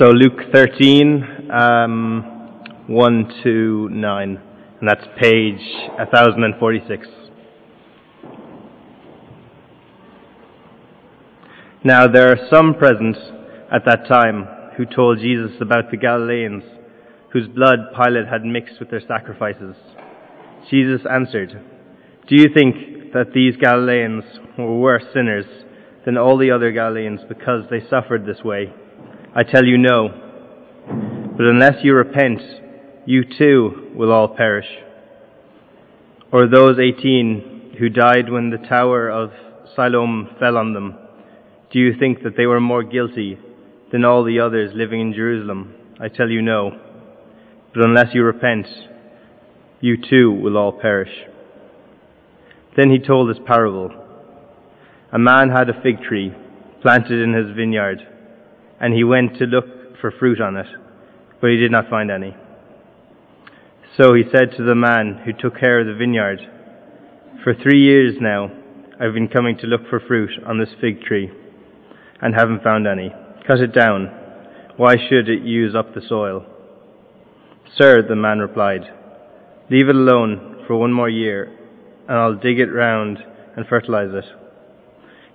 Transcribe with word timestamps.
So 0.00 0.06
Luke 0.06 0.50
13, 0.50 1.50
um, 1.50 2.64
1 2.86 3.42
to 3.44 3.88
9, 3.90 4.42
and 4.80 4.88
that's 4.88 5.04
page 5.20 5.60
1046. 5.98 7.06
Now 11.84 12.06
there 12.06 12.32
are 12.32 12.38
some 12.50 12.72
present 12.72 13.14
at 13.70 13.82
that 13.84 14.08
time 14.08 14.48
who 14.78 14.86
told 14.86 15.18
Jesus 15.18 15.60
about 15.60 15.90
the 15.90 15.98
Galileans 15.98 16.64
whose 17.34 17.48
blood 17.48 17.80
Pilate 17.94 18.26
had 18.26 18.42
mixed 18.42 18.80
with 18.80 18.90
their 18.90 19.02
sacrifices. 19.06 19.76
Jesus 20.70 21.02
answered, 21.12 21.62
Do 22.26 22.36
you 22.36 22.48
think 22.54 23.12
that 23.12 23.34
these 23.34 23.54
Galileans 23.58 24.24
were 24.56 24.80
worse 24.80 25.04
sinners 25.12 25.44
than 26.06 26.16
all 26.16 26.38
the 26.38 26.52
other 26.52 26.72
Galileans 26.72 27.20
because 27.28 27.64
they 27.68 27.86
suffered 27.90 28.24
this 28.24 28.42
way? 28.42 28.72
I 29.34 29.44
tell 29.44 29.64
you 29.64 29.78
no. 29.78 30.08
But 31.36 31.46
unless 31.46 31.84
you 31.84 31.94
repent, 31.94 32.40
you 33.06 33.22
too 33.24 33.92
will 33.94 34.10
all 34.10 34.34
perish. 34.34 34.66
Or 36.32 36.48
those 36.48 36.78
eighteen 36.80 37.76
who 37.78 37.88
died 37.88 38.28
when 38.28 38.50
the 38.50 38.58
tower 38.68 39.08
of 39.08 39.30
Siloam 39.76 40.30
fell 40.40 40.56
on 40.56 40.74
them, 40.74 40.96
do 41.72 41.78
you 41.78 41.92
think 41.96 42.24
that 42.24 42.36
they 42.36 42.46
were 42.46 42.60
more 42.60 42.82
guilty 42.82 43.38
than 43.92 44.04
all 44.04 44.24
the 44.24 44.40
others 44.40 44.72
living 44.74 45.00
in 45.00 45.12
Jerusalem? 45.14 45.74
I 46.00 46.08
tell 46.08 46.28
you 46.28 46.42
no. 46.42 46.72
But 47.72 47.84
unless 47.84 48.12
you 48.12 48.24
repent, 48.24 48.66
you 49.80 49.96
too 49.96 50.32
will 50.32 50.56
all 50.56 50.72
perish. 50.72 51.12
Then 52.76 52.90
he 52.90 52.98
told 52.98 53.30
this 53.30 53.42
parable. 53.46 53.90
A 55.12 55.18
man 55.18 55.50
had 55.50 55.68
a 55.68 55.80
fig 55.82 56.02
tree 56.02 56.32
planted 56.82 57.22
in 57.22 57.32
his 57.32 57.54
vineyard, 57.56 58.00
and 58.80 58.94
he 58.94 59.04
went 59.04 59.36
to 59.38 59.44
look 59.44 59.98
for 60.00 60.10
fruit 60.10 60.40
on 60.40 60.56
it, 60.56 60.66
but 61.40 61.50
he 61.50 61.56
did 61.56 61.70
not 61.70 61.90
find 61.90 62.10
any. 62.10 62.34
So 63.96 64.14
he 64.14 64.22
said 64.32 64.56
to 64.56 64.64
the 64.64 64.74
man 64.74 65.22
who 65.24 65.32
took 65.32 65.58
care 65.58 65.80
of 65.80 65.86
the 65.86 65.94
vineyard, 65.94 66.40
For 67.44 67.54
three 67.54 67.82
years 67.82 68.14
now 68.20 68.50
I've 68.98 69.14
been 69.14 69.28
coming 69.28 69.58
to 69.58 69.66
look 69.66 69.82
for 69.88 70.00
fruit 70.00 70.30
on 70.46 70.58
this 70.58 70.74
fig 70.80 71.02
tree, 71.02 71.30
and 72.22 72.34
haven't 72.34 72.62
found 72.62 72.86
any. 72.86 73.10
Cut 73.46 73.60
it 73.60 73.74
down. 73.74 74.06
Why 74.76 74.96
should 74.96 75.28
it 75.28 75.42
use 75.42 75.74
up 75.74 75.94
the 75.94 76.02
soil? 76.06 76.46
Sir, 77.76 78.02
the 78.06 78.16
man 78.16 78.38
replied, 78.38 78.82
leave 79.70 79.88
it 79.88 79.94
alone 79.94 80.64
for 80.66 80.76
one 80.76 80.92
more 80.92 81.08
year, 81.08 81.56
and 82.08 82.18
I'll 82.18 82.34
dig 82.34 82.58
it 82.58 82.66
round 82.66 83.18
and 83.56 83.66
fertilize 83.66 84.10
it. 84.12 84.24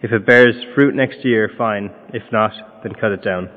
If 0.06 0.11
it 0.11 0.23
bears 0.23 0.53
fruit 0.75 0.94
next 0.94 1.25
year, 1.25 1.50
fine. 1.58 1.89
If 2.14 2.22
not, 2.31 2.52
then 2.84 2.94
cut 2.94 3.11
it 3.11 3.23
down. 3.23 3.50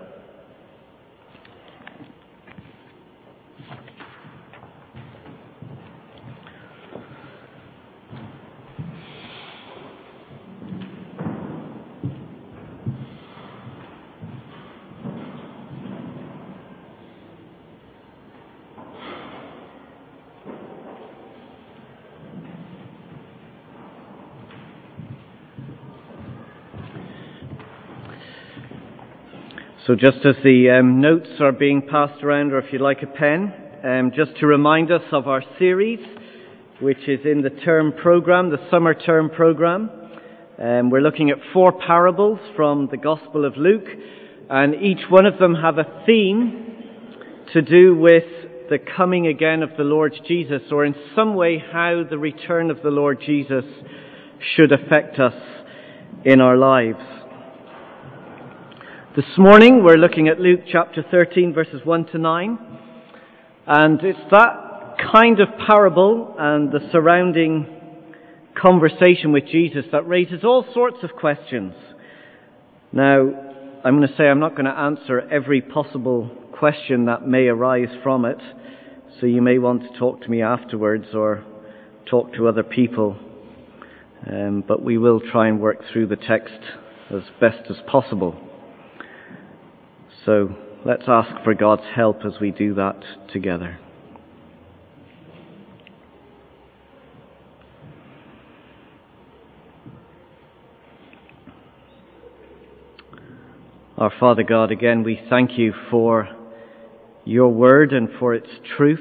So 29.88 29.94
just 29.94 30.18
as 30.26 30.34
the 30.44 30.68
um, 30.78 31.00
notes 31.00 31.30
are 31.40 31.50
being 31.50 31.80
passed 31.80 32.22
around, 32.22 32.52
or 32.52 32.58
if 32.58 32.70
you'd 32.74 32.82
like 32.82 33.02
a 33.02 33.06
pen, 33.06 33.54
um, 33.82 34.12
just 34.14 34.38
to 34.38 34.46
remind 34.46 34.92
us 34.92 35.00
of 35.12 35.26
our 35.26 35.42
series, 35.58 36.00
which 36.78 37.08
is 37.08 37.20
in 37.24 37.40
the 37.40 37.48
term 37.48 37.94
program, 37.94 38.50
the 38.50 38.58
summer 38.70 38.92
term 38.92 39.30
program. 39.30 39.88
Um, 40.58 40.90
we're 40.90 41.00
looking 41.00 41.30
at 41.30 41.38
four 41.54 41.72
parables 41.72 42.38
from 42.54 42.88
the 42.90 42.98
Gospel 42.98 43.46
of 43.46 43.56
Luke, 43.56 43.86
and 44.50 44.74
each 44.74 45.08
one 45.08 45.24
of 45.24 45.38
them 45.38 45.54
have 45.54 45.78
a 45.78 46.04
theme 46.04 46.84
to 47.54 47.62
do 47.62 47.96
with 47.96 48.68
the 48.68 48.78
coming 48.94 49.26
again 49.26 49.62
of 49.62 49.70
the 49.78 49.84
Lord 49.84 50.12
Jesus, 50.28 50.60
or 50.70 50.84
in 50.84 50.94
some 51.16 51.34
way 51.34 51.64
how 51.72 52.02
the 52.10 52.18
return 52.18 52.70
of 52.70 52.82
the 52.82 52.90
Lord 52.90 53.22
Jesus 53.24 53.64
should 54.54 54.70
affect 54.70 55.18
us 55.18 55.32
in 56.26 56.42
our 56.42 56.58
lives. 56.58 57.00
This 59.16 59.38
morning 59.38 59.82
we're 59.82 59.96
looking 59.96 60.28
at 60.28 60.38
Luke 60.38 60.60
chapter 60.70 61.02
13 61.02 61.54
verses 61.54 61.80
1 61.82 62.06
to 62.08 62.18
9. 62.18 62.58
And 63.66 64.00
it's 64.02 64.18
that 64.30 64.96
kind 65.10 65.40
of 65.40 65.48
parable 65.66 66.36
and 66.38 66.70
the 66.70 66.80
surrounding 66.92 67.66
conversation 68.54 69.32
with 69.32 69.46
Jesus 69.46 69.86
that 69.92 70.06
raises 70.06 70.44
all 70.44 70.62
sorts 70.74 70.98
of 71.02 71.12
questions. 71.12 71.72
Now, 72.92 73.80
I'm 73.82 73.96
going 73.96 74.06
to 74.06 74.14
say 74.14 74.24
I'm 74.24 74.40
not 74.40 74.52
going 74.52 74.66
to 74.66 74.78
answer 74.78 75.20
every 75.20 75.62
possible 75.62 76.30
question 76.52 77.06
that 77.06 77.26
may 77.26 77.46
arise 77.46 77.88
from 78.02 78.26
it. 78.26 78.38
So 79.20 79.26
you 79.26 79.40
may 79.40 79.58
want 79.58 79.90
to 79.90 79.98
talk 79.98 80.20
to 80.20 80.28
me 80.28 80.42
afterwards 80.42 81.06
or 81.14 81.44
talk 82.10 82.34
to 82.34 82.46
other 82.46 82.62
people. 82.62 83.16
Um, 84.30 84.62
but 84.68 84.82
we 84.82 84.98
will 84.98 85.20
try 85.20 85.48
and 85.48 85.60
work 85.60 85.78
through 85.90 86.08
the 86.08 86.16
text 86.16 86.60
as 87.10 87.22
best 87.40 87.70
as 87.70 87.76
possible. 87.86 88.44
So 90.28 90.54
let's 90.84 91.04
ask 91.08 91.42
for 91.42 91.54
God's 91.54 91.84
help 91.96 92.18
as 92.26 92.34
we 92.38 92.50
do 92.50 92.74
that 92.74 93.02
together. 93.32 93.78
Our 103.96 104.12
Father 104.20 104.42
God, 104.42 104.70
again, 104.70 105.02
we 105.02 105.18
thank 105.30 105.56
you 105.56 105.72
for 105.90 106.28
your 107.24 107.48
word 107.48 107.94
and 107.94 108.10
for 108.20 108.34
its 108.34 108.50
truth. 108.76 109.00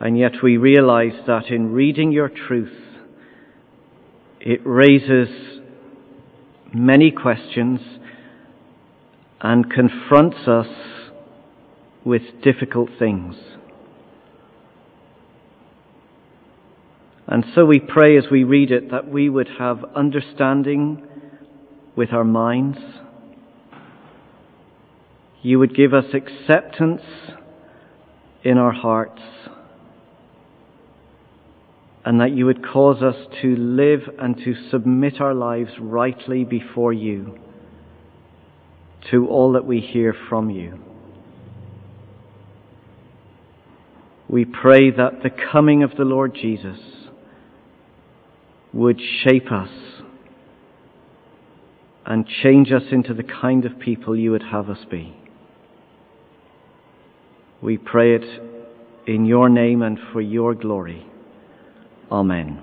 And 0.00 0.18
yet 0.18 0.42
we 0.42 0.56
realize 0.56 1.20
that 1.26 1.48
in 1.50 1.74
reading 1.74 2.12
your 2.12 2.30
truth, 2.30 2.72
it 4.40 4.62
raises 4.64 5.59
many 6.72 7.10
questions 7.10 7.80
and 9.40 9.70
confronts 9.70 10.46
us 10.46 10.68
with 12.04 12.22
difficult 12.42 12.90
things. 12.98 13.34
And 17.26 17.44
so 17.54 17.64
we 17.64 17.78
pray 17.78 18.18
as 18.18 18.24
we 18.30 18.42
read 18.42 18.72
it 18.72 18.90
that 18.90 19.08
we 19.08 19.28
would 19.28 19.48
have 19.58 19.84
understanding 19.94 21.06
with 21.94 22.12
our 22.12 22.24
minds. 22.24 22.78
You 25.42 25.58
would 25.60 25.74
give 25.74 25.94
us 25.94 26.06
acceptance 26.12 27.02
in 28.42 28.58
our 28.58 28.72
hearts 28.72 29.20
and 32.04 32.20
that 32.20 32.34
you 32.34 32.46
would 32.46 32.66
cause 32.66 33.02
us 33.02 33.16
to 33.42 33.56
live 33.56 34.00
and 34.18 34.36
to 34.38 34.54
submit 34.70 35.20
our 35.20 35.34
lives 35.34 35.70
rightly 35.78 36.44
before 36.44 36.92
you 36.92 37.38
to 39.10 39.26
all 39.28 39.52
that 39.52 39.66
we 39.66 39.80
hear 39.80 40.14
from 40.28 40.50
you. 40.50 40.78
We 44.28 44.44
pray 44.44 44.90
that 44.90 45.22
the 45.22 45.30
coming 45.30 45.82
of 45.82 45.96
the 45.96 46.04
Lord 46.04 46.34
Jesus 46.34 46.78
would 48.72 49.00
shape 49.24 49.50
us 49.50 49.70
and 52.06 52.26
change 52.42 52.70
us 52.72 52.84
into 52.92 53.12
the 53.12 53.24
kind 53.24 53.64
of 53.64 53.78
people 53.78 54.16
you 54.16 54.30
would 54.30 54.44
have 54.44 54.70
us 54.70 54.84
be. 54.90 55.16
We 57.60 57.76
pray 57.76 58.14
it 58.14 58.42
in 59.06 59.26
your 59.26 59.48
name 59.48 59.82
and 59.82 59.98
for 60.12 60.20
your 60.20 60.54
glory. 60.54 61.09
Amen. 62.10 62.60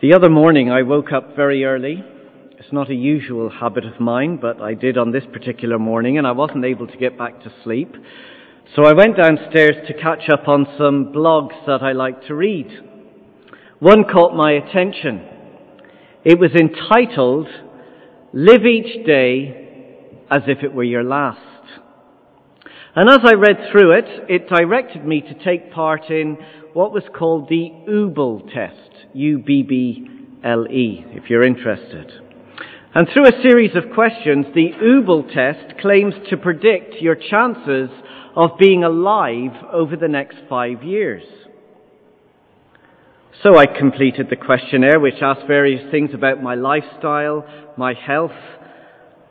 The 0.00 0.14
other 0.14 0.30
morning 0.30 0.70
I 0.70 0.82
woke 0.82 1.12
up 1.12 1.34
very 1.34 1.64
early. 1.64 2.04
It's 2.58 2.72
not 2.72 2.90
a 2.90 2.94
usual 2.94 3.50
habit 3.50 3.84
of 3.84 4.00
mine, 4.00 4.38
but 4.40 4.60
I 4.60 4.74
did 4.74 4.96
on 4.96 5.10
this 5.10 5.24
particular 5.32 5.78
morning 5.80 6.16
and 6.16 6.26
I 6.26 6.32
wasn't 6.32 6.64
able 6.64 6.86
to 6.86 6.96
get 6.96 7.18
back 7.18 7.42
to 7.42 7.52
sleep. 7.64 7.94
So 8.76 8.84
I 8.84 8.92
went 8.92 9.16
downstairs 9.16 9.76
to 9.88 9.94
catch 9.94 10.30
up 10.32 10.46
on 10.46 10.64
some 10.78 11.12
blogs 11.12 11.66
that 11.66 11.82
I 11.82 11.90
like 11.90 12.24
to 12.28 12.34
read. 12.36 12.68
One 13.80 14.04
caught 14.04 14.36
my 14.36 14.52
attention. 14.52 15.26
It 16.24 16.38
was 16.38 16.52
entitled, 16.52 17.48
Live 18.32 18.64
Each 18.64 19.04
Day 19.04 20.06
as 20.30 20.42
if 20.46 20.62
it 20.62 20.72
were 20.72 20.84
your 20.84 21.02
last. 21.02 21.49
And 22.96 23.08
as 23.08 23.20
I 23.24 23.34
read 23.34 23.70
through 23.70 23.92
it, 23.98 24.04
it 24.28 24.48
directed 24.48 25.04
me 25.04 25.20
to 25.20 25.44
take 25.44 25.72
part 25.72 26.10
in 26.10 26.36
what 26.72 26.92
was 26.92 27.04
called 27.16 27.48
the 27.48 27.70
UBBL 27.88 28.52
test, 28.52 29.06
U-B-B-L, 29.14 30.66
if 30.68 31.30
you're 31.30 31.46
interested. 31.46 32.10
And 32.92 33.06
through 33.12 33.28
a 33.28 33.42
series 33.42 33.76
of 33.76 33.94
questions, 33.94 34.46
the 34.54 34.72
Ubble 34.82 35.32
test 35.32 35.78
claims 35.80 36.14
to 36.30 36.36
predict 36.36 36.94
your 37.00 37.14
chances 37.14 37.90
of 38.34 38.58
being 38.58 38.82
alive 38.82 39.52
over 39.72 39.94
the 39.94 40.08
next 40.08 40.38
five 40.48 40.82
years. 40.82 41.22
So 43.44 43.56
I 43.56 43.66
completed 43.66 44.26
the 44.28 44.36
questionnaire, 44.36 44.98
which 44.98 45.22
asked 45.22 45.46
various 45.46 45.88
things 45.92 46.10
about 46.12 46.42
my 46.42 46.56
lifestyle, 46.56 47.46
my 47.76 47.94
health, 47.94 48.32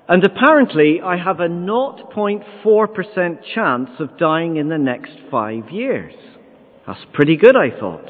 and 0.09 0.25
apparently 0.25 0.99
I 1.01 1.17
have 1.17 1.39
a 1.39 1.47
0.4% 1.47 3.37
chance 3.53 3.89
of 3.99 4.17
dying 4.17 4.57
in 4.57 4.67
the 4.67 4.77
next 4.79 5.11
five 5.29 5.69
years. 5.69 6.15
That's 6.87 7.05
pretty 7.13 7.37
good, 7.37 7.55
I 7.55 7.69
thought. 7.79 8.09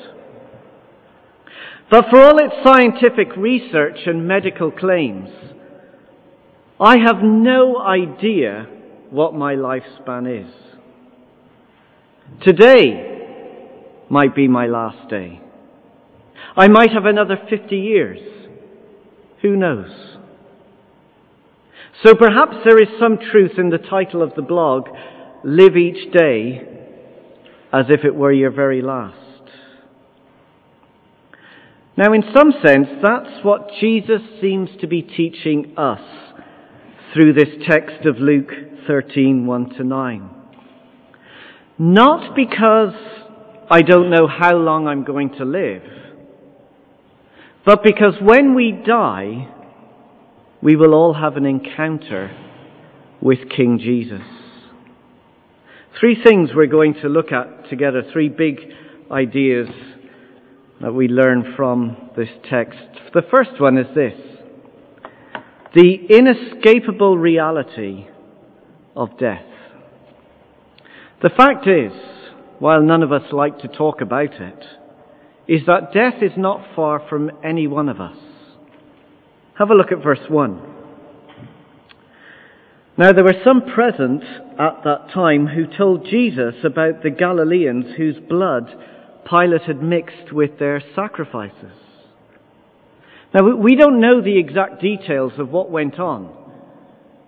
But 1.92 2.06
for 2.10 2.22
all 2.22 2.38
its 2.38 2.56
scientific 2.64 3.36
research 3.36 3.98
and 4.06 4.26
medical 4.26 4.72
claims, 4.72 5.30
I 6.80 7.00
have 7.06 7.18
no 7.22 7.78
idea 7.82 8.66
what 9.10 9.34
my 9.34 9.56
lifespan 9.56 10.46
is. 10.46 10.54
Today 12.42 13.28
might 14.10 14.34
be 14.34 14.48
my 14.48 14.68
last 14.68 15.10
day. 15.10 15.42
I 16.56 16.70
might 16.70 16.92
have 16.94 17.04
another 17.04 17.38
50 17.50 17.76
years. 17.76 18.20
Who 19.42 19.58
knows? 19.58 20.19
So 22.06 22.16
perhaps 22.16 22.56
there 22.64 22.82
is 22.82 22.88
some 22.98 23.18
truth 23.18 23.58
in 23.58 23.70
the 23.70 23.78
title 23.78 24.22
of 24.22 24.34
the 24.36 24.42
blog, 24.42 24.88
Live 25.44 25.76
Each 25.76 26.12
Day 26.14 26.62
as 27.74 27.86
if 27.90 28.06
it 28.06 28.16
were 28.16 28.32
your 28.32 28.52
very 28.52 28.82
last. 28.82 29.18
Now, 31.98 32.14
in 32.14 32.24
some 32.34 32.54
sense, 32.66 32.88
that's 33.04 33.44
what 33.44 33.72
Jesus 33.82 34.22
seems 34.40 34.70
to 34.80 34.88
be 34.88 35.02
teaching 35.02 35.74
us 35.78 36.00
through 37.14 37.34
this 37.34 37.50
text 37.68 38.06
of 38.06 38.18
Luke 38.18 38.52
13, 38.88 39.46
1 39.46 39.70
to 39.72 39.84
9. 39.84 40.30
Not 41.78 42.34
because 42.36 42.94
I 43.70 43.82
don't 43.82 44.10
know 44.10 44.28
how 44.28 44.56
long 44.56 44.88
I'm 44.88 45.04
going 45.04 45.32
to 45.32 45.46
live, 45.46 45.84
but 47.66 47.84
because 47.84 48.14
when 48.22 48.56
we 48.56 48.72
die, 48.72 49.54
we 50.62 50.76
will 50.76 50.94
all 50.94 51.14
have 51.14 51.38
an 51.38 51.46
encounter 51.46 52.36
with 53.22 53.50
King 53.50 53.80
Jesus. 53.80 54.22
Three 56.00 56.22
things 56.22 56.52
we're 56.56 56.68
going 56.68 56.96
to 57.02 57.10
look 57.10 57.32
at 57.32 57.70
together, 57.70 58.04
three 58.12 58.30
big 58.30 58.60
ideas 59.12 59.68
that 60.82 60.94
we 60.94 61.08
learn 61.08 61.54
from 61.56 62.12
this 62.16 62.30
text. 62.50 62.80
The 63.14 63.24
first 63.34 63.60
one 63.60 63.78
is 63.78 63.88
this 63.96 64.14
the 65.76 66.08
inescapable 66.10 67.16
reality 67.16 68.08
of 68.96 69.18
death. 69.20 69.46
The 71.22 71.30
fact 71.30 71.68
is, 71.68 71.92
while 72.58 72.82
none 72.82 73.04
of 73.04 73.12
us 73.12 73.32
like 73.32 73.60
to 73.60 73.68
talk 73.68 74.02
about 74.02 74.34
it, 74.34 74.66
is 75.48 75.62
that 75.68 75.94
death 75.94 76.24
is 76.24 76.32
not 76.38 76.76
far 76.76 77.02
from 77.08 77.30
any 77.44 77.68
one 77.68 77.88
of 77.88 78.02
us. 78.02 78.18
Have 79.60 79.72
a 79.72 79.76
look 79.76 79.92
at 79.92 80.02
verse 80.02 80.26
1. 80.30 80.62
Now 82.98 83.12
there 83.12 83.26
were 83.26 83.42
some 83.44 83.62
present 83.62 84.24
at 84.58 84.86
that 84.86 85.10
time 85.14 85.48
who 85.48 85.68
told 85.68 86.06
Jesus 86.06 86.56
about 86.64 87.04
the 87.04 87.10
Galileans 87.10 87.98
whose 87.98 88.16
blood 88.30 88.74
Pilate 89.30 89.64
had 89.64 89.84
mixed 89.84 90.32
with 90.32 90.60
their 90.60 90.82
sacrifices. 90.96 91.74
Now, 93.34 93.54
we 93.54 93.76
don't 93.76 94.00
know 94.00 94.22
the 94.22 94.40
exact 94.40 94.82
details 94.82 95.34
of 95.38 95.50
what 95.50 95.70
went 95.70 96.00
on, 96.00 96.34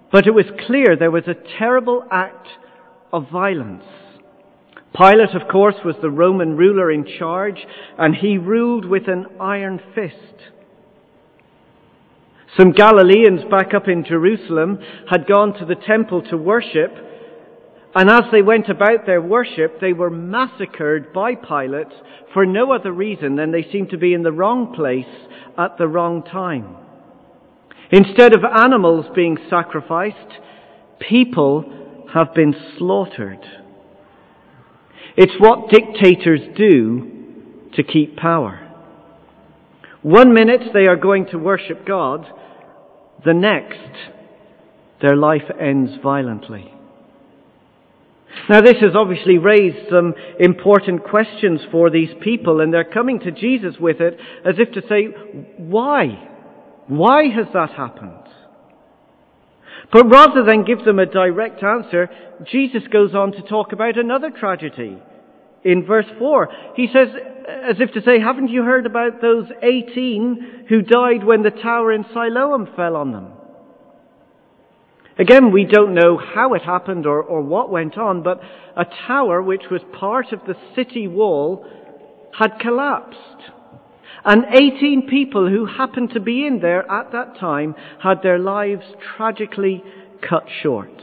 but 0.10 0.26
it 0.26 0.32
was 0.32 0.46
clear 0.66 0.96
there 0.96 1.12
was 1.12 1.28
a 1.28 1.58
terrible 1.60 2.06
act 2.10 2.48
of 3.12 3.30
violence. 3.30 3.84
Pilate, 4.98 5.36
of 5.36 5.50
course, 5.50 5.76
was 5.84 5.96
the 6.02 6.10
Roman 6.10 6.56
ruler 6.56 6.90
in 6.90 7.06
charge, 7.20 7.66
and 7.98 8.16
he 8.16 8.38
ruled 8.38 8.86
with 8.86 9.10
an 9.10 9.26
iron 9.40 9.82
fist. 9.94 10.16
Some 12.58 12.74
Galileans 12.74 13.42
back 13.50 13.74
up 13.74 13.88
in 13.88 14.04
Jerusalem 14.04 14.80
had 15.10 15.28
gone 15.28 15.54
to 15.60 15.66
the 15.66 15.76
temple 15.76 16.22
to 16.24 16.38
worship, 16.38 16.92
and 17.96 18.10
as 18.10 18.24
they 18.32 18.42
went 18.42 18.68
about 18.68 19.06
their 19.06 19.22
worship, 19.22 19.80
they 19.80 19.94
were 19.94 20.10
massacred 20.10 21.14
by 21.14 21.36
Pilate 21.36 21.94
for 22.34 22.46
no 22.46 22.74
other 22.74 22.92
reason 22.92 23.36
than 23.36 23.52
they 23.52 23.68
seemed 23.72 23.90
to 23.92 23.98
be 23.98 24.14
in 24.14 24.24
the 24.24 24.32
wrong 24.32 24.74
place 24.74 25.06
at 25.58 25.78
the 25.78 25.88
wrong 25.88 26.24
time. 26.24 26.76
Instead 27.90 28.34
of 28.34 28.44
animals 28.44 29.06
being 29.16 29.38
sacrificed, 29.50 30.40
people 31.00 32.08
have 32.14 32.34
been 32.34 32.56
slaughtered. 32.78 33.40
It's 35.18 35.34
what 35.40 35.70
dictators 35.70 36.42
do 36.56 37.70
to 37.76 37.84
keep 37.84 38.18
power. 38.18 38.71
One 40.02 40.34
minute 40.34 40.62
they 40.74 40.88
are 40.88 40.96
going 40.96 41.28
to 41.28 41.38
worship 41.38 41.86
God, 41.86 42.26
the 43.24 43.34
next 43.34 43.78
their 45.02 45.16
life 45.16 45.50
ends 45.60 45.92
violently. 46.02 46.72
Now, 48.50 48.62
this 48.62 48.78
has 48.82 48.96
obviously 48.96 49.38
raised 49.38 49.90
some 49.90 50.14
important 50.40 51.04
questions 51.04 51.62
for 51.72 51.90
these 51.90 52.10
people, 52.22 52.62
and 52.62 52.74
they're 52.74 52.84
coming 52.84 53.20
to 53.20 53.32
Jesus 53.32 53.76
with 53.80 54.00
it 54.00 54.18
as 54.46 54.56
if 54.58 54.72
to 54.74 54.82
say, 54.88 55.06
Why? 55.58 56.28
Why 56.88 57.30
has 57.30 57.48
that 57.54 57.72
happened? 57.72 58.18
But 59.92 60.10
rather 60.10 60.44
than 60.44 60.64
give 60.64 60.86
them 60.86 61.00
a 61.00 61.06
direct 61.06 61.62
answer, 61.64 62.10
Jesus 62.50 62.84
goes 62.92 63.14
on 63.14 63.34
to 63.34 63.42
talk 63.42 63.74
about 63.74 63.98
another 63.98 64.32
tragedy. 64.32 64.98
In 65.64 65.86
verse 65.86 66.08
4, 66.18 66.50
he 66.76 66.88
says, 66.88 67.10
as 67.48 67.76
if 67.80 67.92
to 67.94 68.02
say, 68.02 68.20
Haven't 68.20 68.50
you 68.50 68.64
heard 68.64 68.86
about 68.86 69.22
those 69.22 69.46
18 69.62 70.66
who 70.70 70.82
died 70.82 71.24
when 71.24 71.44
the 71.44 71.52
tower 71.52 71.92
in 71.92 72.06
Siloam 72.14 72.68
fell 72.76 72.96
on 72.96 73.12
them? 73.12 73.34
Again, 75.20 75.52
we 75.52 75.66
don't 75.66 75.94
know 75.94 76.18
how 76.18 76.54
it 76.54 76.64
happened 76.64 77.06
or, 77.06 77.22
or 77.22 77.42
what 77.42 77.70
went 77.70 77.98
on, 77.98 78.24
but 78.24 78.42
a 78.76 78.86
tower 79.08 79.42
which 79.42 79.64
was 79.70 79.82
part 80.00 80.32
of 80.32 80.40
the 80.48 80.56
city 80.76 81.08
wall 81.08 81.66
had 82.38 82.60
collapsed. 82.60 83.18
And 84.24 84.46
18 84.52 85.08
people 85.10 85.50
who 85.50 85.66
happened 85.66 86.12
to 86.14 86.20
be 86.20 86.46
in 86.46 86.60
there 86.60 86.90
at 86.90 87.12
that 87.12 87.38
time 87.40 87.76
had 88.02 88.22
their 88.24 88.40
lives 88.40 88.86
tragically 89.16 89.84
cut 90.28 90.46
short. 90.62 91.02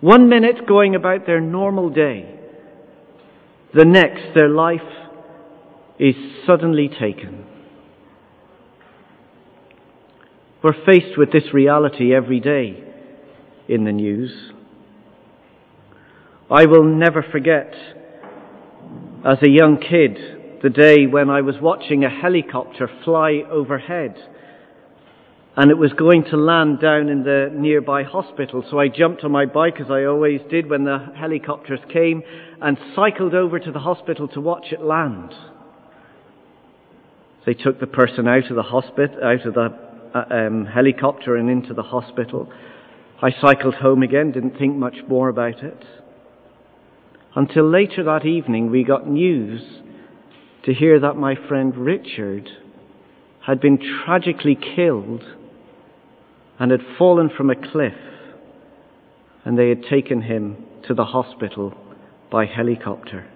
One 0.00 0.28
minute 0.28 0.66
going 0.66 0.94
about 0.94 1.26
their 1.26 1.40
normal 1.40 1.90
day, 1.90 2.38
the 3.74 3.84
next 3.84 4.34
their 4.34 4.48
life 4.48 4.80
is 5.98 6.14
suddenly 6.46 6.88
taken. 6.88 7.44
We're 10.62 10.84
faced 10.86 11.18
with 11.18 11.32
this 11.32 11.52
reality 11.52 12.14
every 12.14 12.38
day 12.38 12.84
in 13.68 13.84
the 13.84 13.92
news. 13.92 14.52
I 16.48 16.66
will 16.66 16.84
never 16.84 17.22
forget, 17.22 17.74
as 19.26 19.38
a 19.42 19.48
young 19.48 19.78
kid, 19.78 20.60
the 20.62 20.70
day 20.70 21.06
when 21.06 21.28
I 21.28 21.40
was 21.40 21.56
watching 21.60 22.04
a 22.04 22.10
helicopter 22.10 22.88
fly 23.04 23.42
overhead 23.50 24.16
and 25.58 25.72
it 25.72 25.74
was 25.76 25.92
going 25.92 26.22
to 26.22 26.36
land 26.36 26.78
down 26.78 27.08
in 27.08 27.24
the 27.24 27.50
nearby 27.52 28.04
hospital. 28.04 28.64
So 28.70 28.78
I 28.78 28.86
jumped 28.86 29.24
on 29.24 29.32
my 29.32 29.44
bike, 29.44 29.80
as 29.80 29.90
I 29.90 30.04
always 30.04 30.40
did 30.48 30.70
when 30.70 30.84
the 30.84 31.12
helicopters 31.16 31.80
came, 31.92 32.22
and 32.62 32.78
cycled 32.94 33.34
over 33.34 33.58
to 33.58 33.72
the 33.72 33.80
hospital 33.80 34.28
to 34.28 34.40
watch 34.40 34.66
it 34.70 34.80
land. 34.80 35.34
They 37.44 37.54
took 37.54 37.80
the 37.80 37.88
person 37.88 38.28
out 38.28 38.48
of 38.48 38.54
the 38.54 38.62
hospital, 38.62 39.18
out 39.20 39.44
of 39.44 39.54
the 39.54 39.76
uh, 40.14 40.32
um, 40.32 40.64
helicopter 40.64 41.34
and 41.34 41.50
into 41.50 41.74
the 41.74 41.82
hospital. 41.82 42.52
I 43.20 43.30
cycled 43.40 43.74
home 43.74 44.04
again, 44.04 44.30
didn't 44.30 44.58
think 44.58 44.76
much 44.76 44.98
more 45.08 45.28
about 45.28 45.64
it. 45.64 45.84
Until 47.34 47.68
later 47.68 48.04
that 48.04 48.24
evening, 48.24 48.70
we 48.70 48.84
got 48.84 49.08
news 49.08 49.60
to 50.66 50.72
hear 50.72 51.00
that 51.00 51.14
my 51.14 51.34
friend 51.48 51.76
Richard 51.76 52.48
had 53.44 53.60
been 53.60 53.80
tragically 54.04 54.54
killed 54.54 55.24
and 56.58 56.70
had 56.70 56.80
fallen 56.98 57.30
from 57.34 57.50
a 57.50 57.54
cliff, 57.54 57.94
and 59.44 59.58
they 59.58 59.68
had 59.68 59.82
taken 59.84 60.22
him 60.22 60.56
to 60.86 60.94
the 60.94 61.04
hospital 61.04 61.72
by 62.30 62.46
helicopter. 62.46 63.28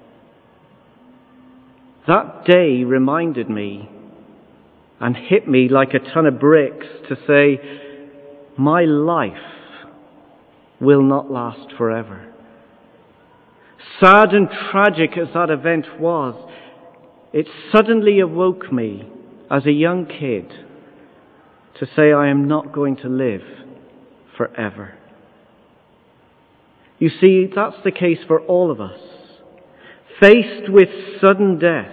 That 2.07 2.45
day 2.45 2.83
reminded 2.85 3.49
me 3.49 3.89
and 5.01 5.17
hit 5.17 5.49
me 5.49 5.69
like 5.69 5.95
a 5.95 6.13
ton 6.13 6.27
of 6.27 6.41
bricks 6.41 6.87
to 7.09 7.17
say, 7.27 7.61
my 8.57 8.83
life 8.83 9.33
will 10.81 11.03
not 11.03 11.31
last 11.31 11.73
forever. 11.79 12.33
Sad 14.01 14.35
and 14.35 14.49
tragic 14.71 15.17
as 15.17 15.33
that 15.35 15.51
event 15.51 15.87
was, 16.01 16.35
it 17.33 17.47
suddenly 17.71 18.21
awoke 18.21 18.73
me 18.73 19.09
as 19.51 19.65
a 19.65 19.73
young 19.73 20.07
kid 20.07 20.53
to 21.79 21.87
say, 21.97 22.13
I 22.13 22.29
am 22.29 22.49
not 22.49 22.73
going 22.73 22.97
to 22.97 23.09
live 23.09 23.43
forever. 24.37 24.95
You 26.99 27.11
see, 27.21 27.49
that's 27.55 27.83
the 27.85 27.91
case 27.91 28.19
for 28.27 28.41
all 28.41 28.71
of 28.71 28.81
us. 28.81 28.99
Faced 30.21 30.71
with 30.71 30.89
sudden 31.21 31.59
death, 31.59 31.93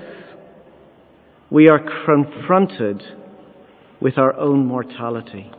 we 1.50 1.68
are 1.68 1.80
confronted 2.06 3.02
with 4.00 4.18
our 4.18 4.36
own 4.36 4.66
mortality. 4.66 5.52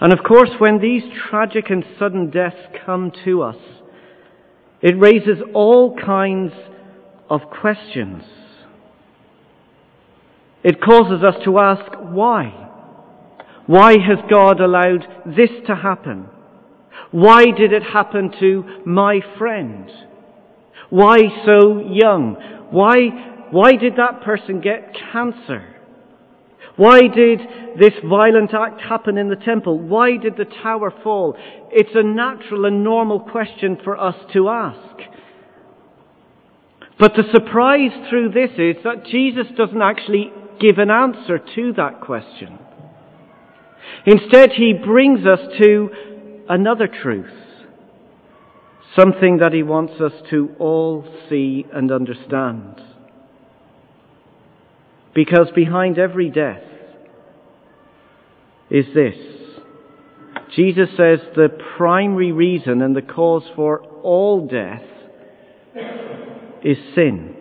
And 0.00 0.12
of 0.12 0.20
course, 0.24 0.50
when 0.58 0.80
these 0.80 1.02
tragic 1.28 1.70
and 1.70 1.84
sudden 1.98 2.30
deaths 2.30 2.56
come 2.84 3.12
to 3.24 3.42
us, 3.42 3.56
it 4.82 4.98
raises 4.98 5.42
all 5.54 5.96
kinds 5.96 6.52
of 7.28 7.40
questions. 7.50 8.22
It 10.66 10.80
causes 10.80 11.22
us 11.22 11.36
to 11.44 11.60
ask 11.60 11.92
why. 12.10 12.50
Why 13.68 13.92
has 13.92 14.18
God 14.28 14.60
allowed 14.60 15.06
this 15.24 15.50
to 15.68 15.76
happen? 15.76 16.26
Why 17.12 17.44
did 17.44 17.72
it 17.72 17.84
happen 17.84 18.32
to 18.40 18.64
my 18.84 19.20
friend? 19.38 19.88
Why 20.90 21.18
so 21.44 21.78
young? 21.78 22.34
Why, 22.72 23.46
why 23.52 23.76
did 23.76 23.94
that 23.94 24.22
person 24.24 24.60
get 24.60 24.92
cancer? 25.12 25.72
Why 26.74 27.02
did 27.02 27.42
this 27.78 27.94
violent 28.04 28.52
act 28.52 28.80
happen 28.80 29.18
in 29.18 29.28
the 29.28 29.36
temple? 29.36 29.78
Why 29.78 30.16
did 30.16 30.36
the 30.36 30.52
tower 30.64 30.92
fall? 31.04 31.36
It's 31.70 31.94
a 31.94 32.02
natural 32.02 32.64
and 32.64 32.82
normal 32.82 33.20
question 33.20 33.78
for 33.84 33.96
us 33.96 34.16
to 34.32 34.48
ask. 34.48 34.98
But 36.98 37.12
the 37.14 37.22
surprise 37.32 37.92
through 38.10 38.30
this 38.30 38.50
is 38.58 38.82
that 38.82 39.06
Jesus 39.06 39.46
doesn't 39.56 39.80
actually 39.80 40.32
give 40.60 40.78
an 40.78 40.90
answer 40.90 41.38
to 41.54 41.72
that 41.74 42.00
question. 42.00 42.58
Instead, 44.04 44.50
he 44.52 44.72
brings 44.72 45.26
us 45.26 45.40
to 45.62 45.90
another 46.48 46.86
truth, 46.86 47.30
something 48.94 49.38
that 49.38 49.52
he 49.52 49.62
wants 49.62 50.00
us 50.00 50.12
to 50.30 50.50
all 50.58 51.04
see 51.28 51.66
and 51.72 51.90
understand. 51.90 52.80
Because 55.14 55.48
behind 55.54 55.98
every 55.98 56.30
death 56.30 56.62
is 58.70 58.86
this. 58.94 59.16
Jesus 60.54 60.88
says 60.96 61.20
the 61.34 61.48
primary 61.76 62.32
reason 62.32 62.82
and 62.82 62.94
the 62.94 63.02
cause 63.02 63.44
for 63.54 63.82
all 64.02 64.46
death 64.46 64.82
is 66.62 66.76
sin. 66.94 67.36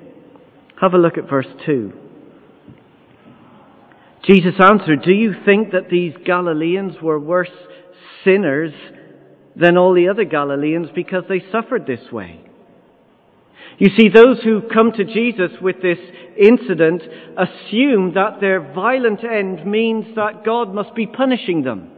Have 0.82 0.94
a 0.94 0.98
look 0.98 1.18
at 1.18 1.30
verse 1.30 1.48
2. 1.66 1.94
Jesus 4.28 4.56
answered, 4.60 5.04
Do 5.04 5.14
you 5.14 5.34
think 5.46 5.72
that 5.72 5.90
these 5.90 6.14
Galileans 6.26 6.96
were 7.02 7.20
worse 7.20 7.50
sinners 8.24 8.74
than 9.56 9.78
all 9.78 9.94
the 9.94 10.10
other 10.10 10.26
Galileans 10.26 10.90
because 10.96 11.24
they 11.30 11.44
suffered 11.52 11.86
this 11.86 12.12
way? 12.12 12.42
You 13.78 13.90
see, 13.98 14.10
those 14.10 14.42
who 14.42 14.62
come 14.74 14.94
to 14.94 15.04
Jesus 15.04 15.52
with 15.62 15.82
this 15.82 16.00
incident 16.38 17.04
assume 17.38 18.14
that 18.16 18.40
their 18.40 18.74
violent 18.74 19.24
end 19.24 19.66
means 19.66 20.16
that 20.16 20.46
God 20.46 20.74
must 20.74 20.96
be 20.96 21.06
punishing 21.06 21.64
them. 21.64 21.92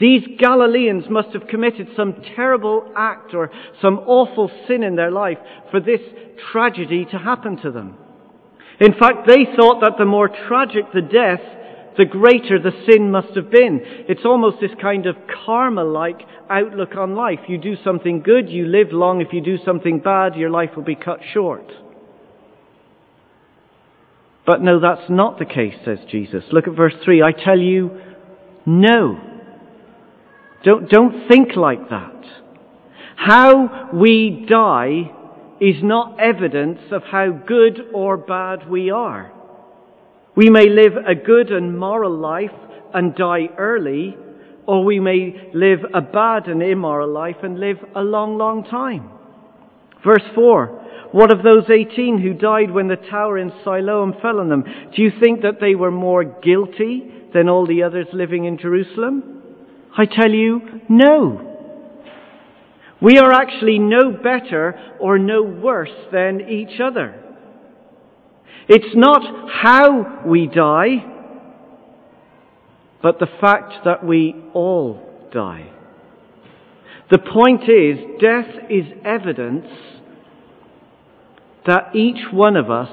These 0.00 0.22
Galileans 0.38 1.04
must 1.10 1.28
have 1.34 1.48
committed 1.48 1.88
some 1.96 2.22
terrible 2.34 2.92
act 2.96 3.34
or 3.34 3.50
some 3.82 3.98
awful 4.00 4.50
sin 4.66 4.82
in 4.82 4.96
their 4.96 5.10
life 5.10 5.38
for 5.70 5.80
this 5.80 6.00
tragedy 6.52 7.04
to 7.10 7.18
happen 7.18 7.56
to 7.58 7.70
them. 7.70 7.98
In 8.80 8.92
fact, 8.92 9.26
they 9.26 9.46
thought 9.56 9.80
that 9.80 9.94
the 9.98 10.04
more 10.04 10.28
tragic 10.28 10.84
the 10.92 11.00
death, 11.00 11.40
the 11.96 12.04
greater 12.04 12.58
the 12.58 12.72
sin 12.90 13.10
must 13.10 13.36
have 13.36 13.50
been. 13.50 13.80
It's 14.08 14.24
almost 14.24 14.56
this 14.60 14.72
kind 14.80 15.06
of 15.06 15.16
karma-like 15.46 16.22
outlook 16.50 16.96
on 16.96 17.14
life. 17.14 17.40
You 17.48 17.58
do 17.58 17.76
something 17.84 18.20
good, 18.20 18.48
you 18.48 18.66
live 18.66 18.88
long. 18.90 19.20
If 19.20 19.32
you 19.32 19.40
do 19.40 19.58
something 19.64 20.00
bad, 20.00 20.34
your 20.34 20.50
life 20.50 20.70
will 20.74 20.82
be 20.82 20.96
cut 20.96 21.20
short. 21.32 21.70
But 24.46 24.60
no, 24.60 24.80
that's 24.80 25.08
not 25.08 25.38
the 25.38 25.46
case, 25.46 25.74
says 25.84 25.98
Jesus. 26.10 26.44
Look 26.52 26.68
at 26.68 26.74
verse 26.74 26.94
3. 27.04 27.22
I 27.22 27.32
tell 27.32 27.58
you, 27.58 27.98
no. 28.66 29.20
Don't, 30.64 30.88
don't 30.90 31.28
think 31.28 31.56
like 31.56 31.88
that. 31.90 32.12
How 33.16 33.90
we 33.94 34.44
die 34.48 35.12
is 35.64 35.82
not 35.82 36.20
evidence 36.20 36.78
of 36.92 37.02
how 37.04 37.30
good 37.30 37.80
or 37.94 38.18
bad 38.18 38.68
we 38.68 38.90
are. 38.90 39.32
We 40.36 40.50
may 40.50 40.68
live 40.68 40.92
a 40.96 41.14
good 41.14 41.50
and 41.50 41.78
moral 41.78 42.14
life 42.14 42.50
and 42.92 43.14
die 43.14 43.48
early, 43.56 44.14
or 44.66 44.84
we 44.84 45.00
may 45.00 45.50
live 45.54 45.78
a 45.94 46.02
bad 46.02 46.48
and 46.48 46.62
immoral 46.62 47.10
life 47.10 47.36
and 47.42 47.58
live 47.58 47.78
a 47.96 48.02
long, 48.02 48.36
long 48.36 48.64
time. 48.64 49.08
Verse 50.04 50.24
4. 50.34 50.82
What 51.12 51.32
of 51.32 51.42
those 51.42 51.70
18 51.70 52.20
who 52.20 52.34
died 52.34 52.70
when 52.70 52.88
the 52.88 52.96
tower 52.96 53.38
in 53.38 53.50
Siloam 53.64 54.14
fell 54.20 54.40
on 54.40 54.50
them? 54.50 54.64
Do 54.94 55.00
you 55.00 55.12
think 55.18 55.42
that 55.42 55.60
they 55.62 55.74
were 55.74 55.90
more 55.90 56.24
guilty 56.24 57.10
than 57.32 57.48
all 57.48 57.66
the 57.66 57.84
others 57.84 58.08
living 58.12 58.44
in 58.44 58.58
Jerusalem? 58.58 59.42
I 59.96 60.04
tell 60.04 60.30
you, 60.30 60.82
no. 60.90 61.53
We 63.04 63.18
are 63.18 63.32
actually 63.32 63.78
no 63.78 64.12
better 64.12 64.80
or 64.98 65.18
no 65.18 65.42
worse 65.42 65.92
than 66.10 66.48
each 66.48 66.80
other. 66.80 67.14
It's 68.66 68.94
not 68.94 69.20
how 69.52 70.22
we 70.26 70.46
die, 70.46 71.04
but 73.02 73.18
the 73.18 73.28
fact 73.42 73.84
that 73.84 74.06
we 74.06 74.34
all 74.54 75.28
die. 75.30 75.70
The 77.10 77.18
point 77.18 77.64
is, 77.64 77.98
death 78.22 78.70
is 78.70 78.86
evidence 79.04 79.66
that 81.66 81.94
each 81.94 82.32
one 82.32 82.56
of 82.56 82.70
us 82.70 82.88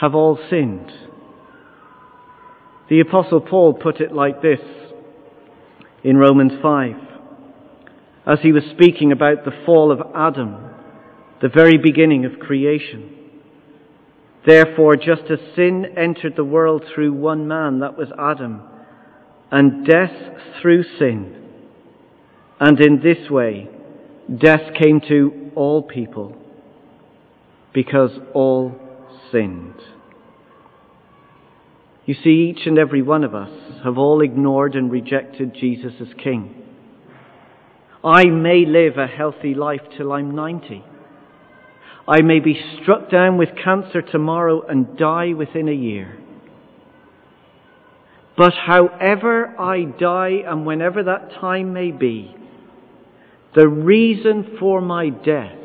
have 0.00 0.14
all 0.14 0.38
sinned. 0.48 0.92
The 2.88 3.00
Apostle 3.00 3.40
Paul 3.40 3.74
put 3.74 4.00
it 4.00 4.12
like 4.12 4.40
this 4.40 4.60
in 6.04 6.16
Romans 6.16 6.52
5 6.62 7.07
as 8.28 8.40
he 8.42 8.52
was 8.52 8.62
speaking 8.72 9.10
about 9.10 9.44
the 9.44 9.64
fall 9.64 9.90
of 9.90 10.02
Adam, 10.14 10.70
the 11.40 11.48
very 11.48 11.78
beginning 11.78 12.26
of 12.26 12.38
creation. 12.38 13.14
Therefore, 14.46 14.96
just 14.96 15.22
as 15.30 15.38
sin 15.56 15.86
entered 15.96 16.34
the 16.36 16.44
world 16.44 16.84
through 16.94 17.14
one 17.14 17.48
man, 17.48 17.80
that 17.80 17.96
was 17.96 18.08
Adam, 18.18 18.62
and 19.50 19.86
death 19.86 20.12
through 20.60 20.84
sin, 20.98 21.34
and 22.60 22.78
in 22.80 23.00
this 23.00 23.30
way, 23.30 23.68
death 24.36 24.74
came 24.78 25.00
to 25.08 25.50
all 25.54 25.82
people, 25.82 26.36
because 27.72 28.10
all 28.34 28.74
sinned. 29.32 29.74
You 32.04 32.14
see, 32.14 32.52
each 32.54 32.66
and 32.66 32.78
every 32.78 33.02
one 33.02 33.24
of 33.24 33.34
us 33.34 33.50
have 33.84 33.96
all 33.96 34.20
ignored 34.20 34.74
and 34.74 34.90
rejected 34.90 35.54
Jesus 35.54 35.94
as 36.00 36.08
King. 36.22 36.67
I 38.04 38.24
may 38.26 38.64
live 38.64 38.96
a 38.96 39.06
healthy 39.06 39.54
life 39.54 39.80
till 39.96 40.12
I'm 40.12 40.34
90. 40.34 40.84
I 42.06 42.22
may 42.22 42.40
be 42.40 42.60
struck 42.80 43.10
down 43.10 43.36
with 43.36 43.48
cancer 43.62 44.02
tomorrow 44.02 44.62
and 44.66 44.96
die 44.96 45.32
within 45.34 45.68
a 45.68 45.72
year. 45.72 46.18
But 48.36 48.54
however 48.54 49.54
I 49.60 49.82
die 49.82 50.42
and 50.46 50.64
whenever 50.64 51.02
that 51.02 51.32
time 51.40 51.72
may 51.72 51.90
be, 51.90 52.34
the 53.56 53.66
reason 53.66 54.56
for 54.60 54.80
my 54.80 55.08
death 55.08 55.58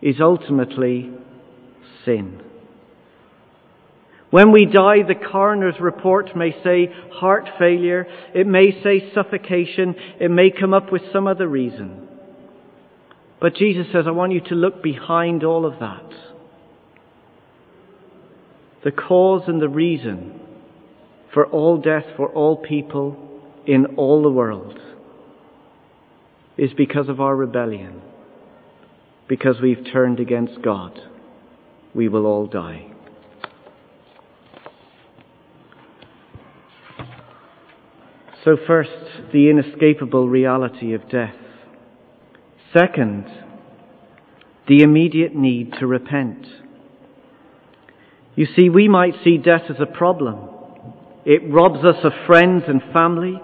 is 0.00 0.20
ultimately 0.20 1.10
sin. 2.04 2.40
When 4.30 4.52
we 4.52 4.64
die, 4.64 5.02
the 5.06 5.16
coroner's 5.16 5.80
report 5.80 6.36
may 6.36 6.52
say 6.62 6.92
heart 7.12 7.48
failure, 7.58 8.06
it 8.32 8.46
may 8.46 8.70
say 8.82 9.12
suffocation, 9.12 9.96
it 10.20 10.30
may 10.30 10.50
come 10.50 10.72
up 10.72 10.92
with 10.92 11.02
some 11.12 11.26
other 11.26 11.48
reason. 11.48 12.08
But 13.40 13.56
Jesus 13.56 13.86
says, 13.92 14.04
I 14.06 14.12
want 14.12 14.32
you 14.32 14.40
to 14.42 14.54
look 14.54 14.82
behind 14.82 15.42
all 15.42 15.66
of 15.66 15.80
that. 15.80 16.10
The 18.84 18.92
cause 18.92 19.42
and 19.46 19.60
the 19.60 19.68
reason 19.68 20.40
for 21.34 21.46
all 21.46 21.80
death 21.80 22.04
for 22.16 22.28
all 22.28 22.56
people 22.56 23.42
in 23.66 23.86
all 23.96 24.22
the 24.22 24.30
world 24.30 24.78
is 26.56 26.70
because 26.76 27.08
of 27.08 27.20
our 27.20 27.34
rebellion. 27.34 28.02
Because 29.28 29.56
we've 29.62 29.84
turned 29.92 30.20
against 30.20 30.62
God, 30.62 30.98
we 31.94 32.08
will 32.08 32.26
all 32.26 32.46
die. 32.46 32.89
So, 38.44 38.56
first, 38.66 38.90
the 39.32 39.50
inescapable 39.50 40.28
reality 40.28 40.94
of 40.94 41.08
death. 41.10 41.34
Second, 42.76 43.26
the 44.66 44.82
immediate 44.82 45.34
need 45.34 45.74
to 45.78 45.86
repent. 45.86 46.46
You 48.36 48.46
see, 48.56 48.70
we 48.70 48.88
might 48.88 49.14
see 49.22 49.36
death 49.36 49.64
as 49.68 49.76
a 49.78 49.86
problem. 49.86 50.48
It 51.26 51.52
robs 51.52 51.84
us 51.84 52.02
of 52.02 52.12
friends 52.26 52.64
and 52.66 52.80
family. 52.92 53.38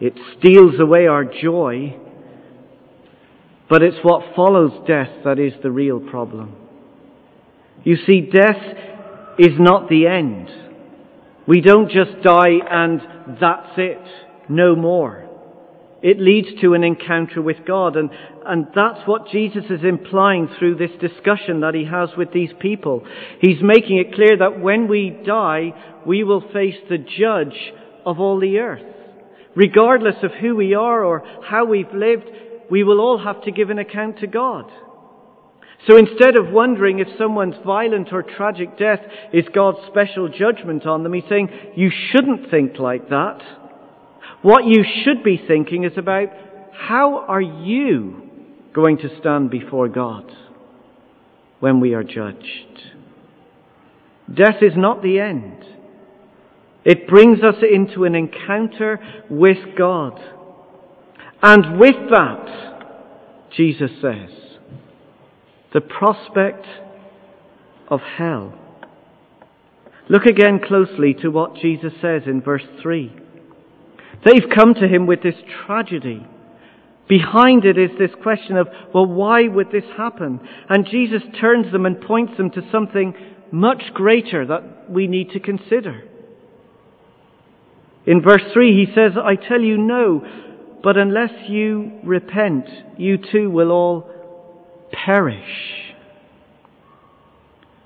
It 0.00 0.14
steals 0.38 0.80
away 0.80 1.06
our 1.06 1.24
joy. 1.24 1.96
But 3.68 3.82
it's 3.82 3.98
what 4.02 4.34
follows 4.34 4.70
death 4.86 5.10
that 5.24 5.38
is 5.38 5.52
the 5.62 5.70
real 5.70 6.00
problem. 6.00 6.54
You 7.84 7.96
see, 8.06 8.22
death 8.22 8.62
is 9.38 9.58
not 9.58 9.90
the 9.90 10.06
end. 10.06 10.48
We 11.46 11.60
don't 11.60 11.90
just 11.90 12.22
die 12.22 12.58
and 12.68 13.00
that's 13.40 13.72
it. 13.76 14.02
No 14.48 14.74
more. 14.74 15.26
It 16.02 16.20
leads 16.20 16.48
to 16.60 16.74
an 16.74 16.84
encounter 16.84 17.40
with 17.40 17.64
God. 17.66 17.96
And, 17.96 18.10
and 18.44 18.66
that's 18.74 19.06
what 19.06 19.28
Jesus 19.28 19.64
is 19.70 19.80
implying 19.82 20.48
through 20.58 20.76
this 20.76 20.90
discussion 21.00 21.60
that 21.60 21.74
he 21.74 21.84
has 21.84 22.10
with 22.16 22.32
these 22.32 22.50
people. 22.60 23.04
He's 23.40 23.62
making 23.62 23.98
it 23.98 24.14
clear 24.14 24.36
that 24.38 24.60
when 24.60 24.88
we 24.88 25.18
die, 25.24 25.72
we 26.06 26.22
will 26.22 26.42
face 26.52 26.76
the 26.88 26.98
judge 26.98 27.56
of 28.04 28.20
all 28.20 28.38
the 28.38 28.58
earth. 28.58 28.82
Regardless 29.54 30.16
of 30.22 30.32
who 30.40 30.54
we 30.54 30.74
are 30.74 31.02
or 31.02 31.24
how 31.48 31.64
we've 31.64 31.92
lived, 31.94 32.26
we 32.70 32.84
will 32.84 33.00
all 33.00 33.18
have 33.18 33.42
to 33.44 33.50
give 33.50 33.70
an 33.70 33.78
account 33.78 34.20
to 34.20 34.26
God. 34.26 34.70
So 35.88 35.96
instead 35.96 36.36
of 36.36 36.52
wondering 36.52 36.98
if 36.98 37.08
someone's 37.18 37.54
violent 37.64 38.12
or 38.12 38.22
tragic 38.22 38.78
death 38.78 39.00
is 39.32 39.44
God's 39.54 39.78
special 39.86 40.28
judgment 40.28 40.86
on 40.86 41.02
them, 41.02 41.12
he's 41.12 41.28
saying, 41.28 41.48
you 41.76 41.90
shouldn't 42.10 42.50
think 42.50 42.78
like 42.78 43.08
that. 43.10 43.40
What 44.42 44.66
you 44.66 44.84
should 45.04 45.22
be 45.22 45.40
thinking 45.46 45.84
is 45.84 45.96
about 45.96 46.28
how 46.72 47.24
are 47.26 47.40
you 47.40 48.22
going 48.74 48.98
to 48.98 49.18
stand 49.20 49.50
before 49.50 49.88
God 49.88 50.30
when 51.60 51.80
we 51.80 51.94
are 51.94 52.04
judged? 52.04 52.82
Death 54.32 54.62
is 54.62 54.72
not 54.76 55.02
the 55.02 55.20
end. 55.20 55.64
It 56.84 57.08
brings 57.08 57.42
us 57.42 57.56
into 57.62 58.04
an 58.04 58.14
encounter 58.14 59.00
with 59.30 59.76
God. 59.76 60.20
And 61.42 61.78
with 61.78 61.96
that, 62.10 63.48
Jesus 63.56 63.90
says, 64.00 64.30
the 65.76 65.82
prospect 65.82 66.64
of 67.90 68.00
hell. 68.00 68.54
Look 70.08 70.24
again 70.24 70.58
closely 70.66 71.12
to 71.20 71.28
what 71.28 71.56
Jesus 71.56 71.92
says 72.00 72.22
in 72.24 72.40
verse 72.40 72.64
3. 72.80 73.14
They've 74.24 74.48
come 74.54 74.72
to 74.72 74.88
him 74.88 75.06
with 75.06 75.22
this 75.22 75.34
tragedy. 75.66 76.26
Behind 77.10 77.66
it 77.66 77.76
is 77.76 77.90
this 77.98 78.12
question 78.22 78.56
of, 78.56 78.68
well, 78.94 79.04
why 79.04 79.48
would 79.48 79.70
this 79.70 79.84
happen? 79.98 80.40
And 80.70 80.88
Jesus 80.90 81.20
turns 81.38 81.70
them 81.70 81.84
and 81.84 82.00
points 82.00 82.38
them 82.38 82.50
to 82.52 82.62
something 82.72 83.12
much 83.52 83.82
greater 83.92 84.46
that 84.46 84.90
we 84.90 85.06
need 85.06 85.28
to 85.32 85.40
consider. 85.40 86.04
In 88.06 88.22
verse 88.22 88.44
3, 88.54 88.72
he 88.72 88.94
says, 88.94 89.12
I 89.22 89.34
tell 89.34 89.60
you 89.60 89.76
no, 89.76 90.26
but 90.82 90.96
unless 90.96 91.50
you 91.50 92.00
repent, 92.02 92.64
you 92.96 93.18
too 93.18 93.50
will 93.50 93.70
all 93.70 94.15
perish. 94.92 95.84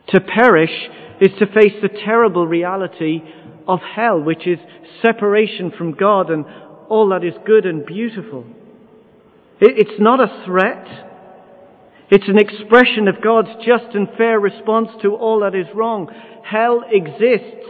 To 0.09 0.21
perish 0.21 0.89
is 1.21 1.31
to 1.39 1.47
face 1.47 1.75
the 1.83 1.89
terrible 1.89 2.47
reality 2.47 3.21
of 3.69 3.81
hell, 3.81 4.21
which 4.21 4.47
is 4.47 4.59
separation 5.03 5.71
from 5.77 5.93
God 5.93 6.31
and 6.31 6.45
all 6.89 7.09
that 7.11 7.25
is 7.25 7.35
good 7.47 7.67
and 7.67 7.87
beautiful. 7.87 8.45
It's 9.61 10.01
not 10.01 10.21
a 10.21 10.45
threat. 10.45 10.87
It's 12.11 12.29
an 12.29 12.39
expression 12.39 13.07
of 13.07 13.23
God's 13.23 13.51
just 13.65 13.95
and 13.95 14.09
fair 14.17 14.41
response 14.41 14.89
to 15.03 15.15
all 15.15 15.41
that 15.41 15.55
is 15.55 15.67
wrong. 15.75 16.11
Hell 16.45 16.83
exists 16.91 17.69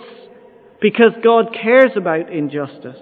because 0.80 1.12
God 1.22 1.48
cares 1.52 1.90
about 1.96 2.32
injustice. 2.32 2.96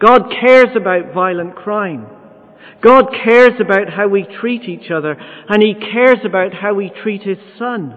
God 0.00 0.32
cares 0.40 0.74
about 0.74 1.12
violent 1.12 1.56
crime. 1.56 2.06
God 2.82 3.06
cares 3.24 3.60
about 3.60 3.88
how 3.88 4.08
we 4.08 4.26
treat 4.40 4.62
each 4.62 4.90
other, 4.90 5.16
and 5.48 5.62
He 5.62 5.74
cares 5.74 6.18
about 6.24 6.54
how 6.54 6.74
we 6.74 6.90
treat 6.90 7.22
His 7.22 7.38
Son. 7.58 7.96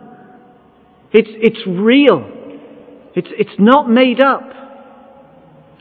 It's, 1.14 1.30
it's 1.32 1.68
real. 1.68 2.26
It's, 3.16 3.28
it's 3.32 3.60
not 3.60 3.90
made 3.90 4.22
up. 4.22 4.44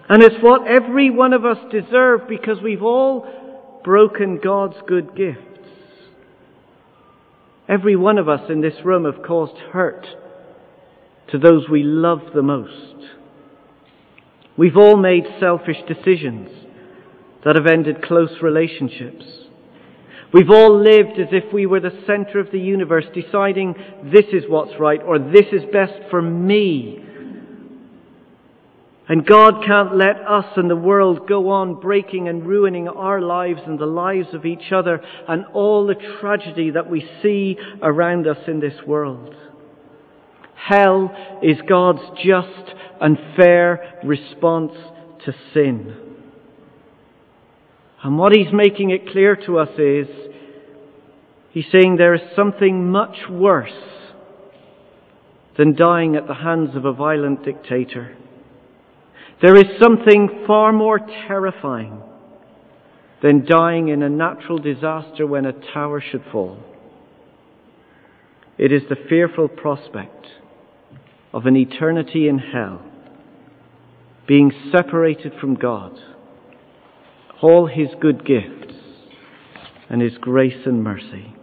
And 0.09 0.22
it's 0.22 0.42
what 0.42 0.66
every 0.66 1.09
one 1.11 1.33
of 1.33 1.44
us 1.44 1.59
deserve 1.70 2.29
because 2.29 2.61
we've 2.62 2.83
all 2.83 3.81
broken 3.85 4.40
God's 4.42 4.76
good 4.87 5.14
gifts. 5.14 5.40
Every 7.68 7.94
one 7.94 8.18
of 8.18 8.29
us 8.29 8.50
in 8.50 8.61
this 8.61 8.74
room 8.85 9.05
have 9.05 9.24
caused 9.24 9.57
hurt 9.72 10.05
to 11.31 11.38
those 11.38 11.68
we 11.68 11.85
love 11.85 12.20
the 12.35 12.42
most. 12.42 12.96
We've 14.57 14.76
all 14.76 14.96
made 14.96 15.24
selfish 15.38 15.76
decisions 15.87 16.60
that 17.44 17.57
have 17.57 17.66
ended 17.66 18.03
close 18.03 18.31
relationships. 18.42 19.24
We've 20.33 20.50
all 20.50 20.81
lived 20.81 21.18
as 21.18 21.29
if 21.33 21.53
we 21.53 21.66
were 21.66 21.81
the 21.81 22.03
center 22.07 22.38
of 22.38 22.53
the 22.53 22.61
universe, 22.61 23.07
deciding 23.12 23.74
this 24.05 24.26
is 24.33 24.44
what's 24.48 24.79
right 24.79 25.03
or 25.03 25.18
this 25.18 25.46
is 25.53 25.62
best 25.72 25.94
for 26.11 26.22
me 26.22 27.05
and 29.11 29.26
God 29.26 29.64
can't 29.66 29.96
let 29.96 30.20
us 30.20 30.44
and 30.57 30.70
the 30.70 30.76
world 30.76 31.26
go 31.26 31.48
on 31.48 31.81
breaking 31.81 32.29
and 32.29 32.46
ruining 32.46 32.87
our 32.87 33.20
lives 33.20 33.59
and 33.66 33.76
the 33.76 33.85
lives 33.85 34.29
of 34.35 34.46
each 34.46 34.70
other 34.70 35.03
and 35.26 35.44
all 35.46 35.85
the 35.85 35.96
tragedy 36.20 36.70
that 36.70 36.88
we 36.88 37.11
see 37.20 37.57
around 37.83 38.29
us 38.29 38.38
in 38.46 38.61
this 38.61 38.87
world. 38.87 39.35
Hell 40.55 41.11
is 41.42 41.57
God's 41.68 42.09
just 42.24 42.72
and 43.00 43.18
fair 43.37 43.98
response 44.05 44.74
to 45.24 45.35
sin. 45.53 46.10
And 48.02 48.18
what 48.18 48.32
he's 48.32 48.52
making 48.52 48.90
it 48.90 49.08
clear 49.10 49.36
to 49.46 49.58
us 49.58 49.68
is, 49.78 50.08
he's 51.50 51.66
saying 51.70 51.96
there 51.96 52.14
is 52.14 52.22
something 52.34 52.90
much 52.90 53.16
worse 53.28 53.72
than 55.58 55.76
dying 55.76 56.16
at 56.16 56.26
the 56.26 56.34
hands 56.34 56.74
of 56.74 56.84
a 56.86 56.92
violent 56.92 57.44
dictator. 57.44 58.16
There 59.42 59.56
is 59.56 59.66
something 59.80 60.44
far 60.46 60.72
more 60.72 60.98
terrifying 60.98 62.02
than 63.22 63.44
dying 63.44 63.88
in 63.88 64.02
a 64.02 64.08
natural 64.08 64.58
disaster 64.58 65.26
when 65.26 65.44
a 65.44 65.52
tower 65.52 66.00
should 66.00 66.24
fall. 66.32 66.58
It 68.56 68.72
is 68.72 68.82
the 68.88 68.96
fearful 69.08 69.48
prospect 69.48 70.26
of 71.32 71.46
an 71.46 71.56
eternity 71.56 72.28
in 72.28 72.38
hell, 72.38 72.82
being 74.26 74.52
separated 74.72 75.32
from 75.40 75.54
God, 75.54 75.98
all 77.42 77.66
His 77.66 77.88
good 78.00 78.24
gifts, 78.24 78.74
and 79.88 80.00
His 80.00 80.16
grace 80.20 80.66
and 80.66 80.83
mercy. 80.83 81.35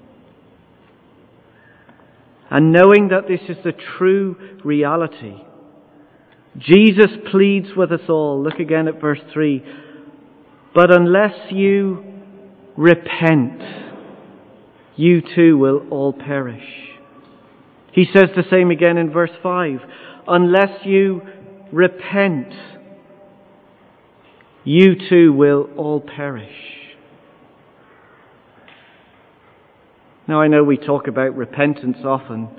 And 2.50 2.72
knowing 2.72 3.10
that 3.10 3.28
this 3.28 3.42
is 3.50 3.58
the 3.64 3.74
true 3.98 4.38
reality, 4.64 5.36
Jesus 6.58 7.12
pleads 7.30 7.68
with 7.76 7.92
us 7.92 8.10
all. 8.10 8.42
Look 8.42 8.60
again 8.60 8.88
at 8.88 9.02
verse 9.02 9.20
3. 9.34 9.64
But 10.74 10.92
unless 10.92 11.52
you 11.52 12.04
repent, 12.78 13.62
you 14.96 15.22
too 15.36 15.58
will 15.58 15.88
all 15.92 16.14
perish. 16.14 16.64
He 17.92 18.06
says 18.06 18.30
the 18.36 18.44
same 18.50 18.72
again 18.72 18.98
in 18.98 19.12
verse 19.12 19.32
5. 19.44 19.80
Unless 20.28 20.86
you 20.86 21.22
repent, 21.72 22.54
you 24.68 24.96
too 25.10 25.32
will 25.34 25.70
all 25.78 26.02
perish. 26.02 26.52
Now 30.28 30.42
I 30.42 30.48
know 30.48 30.64
we 30.64 30.78
talk 30.78 31.08
about 31.08 31.36
repentance 31.38 31.98
often. 32.04 32.50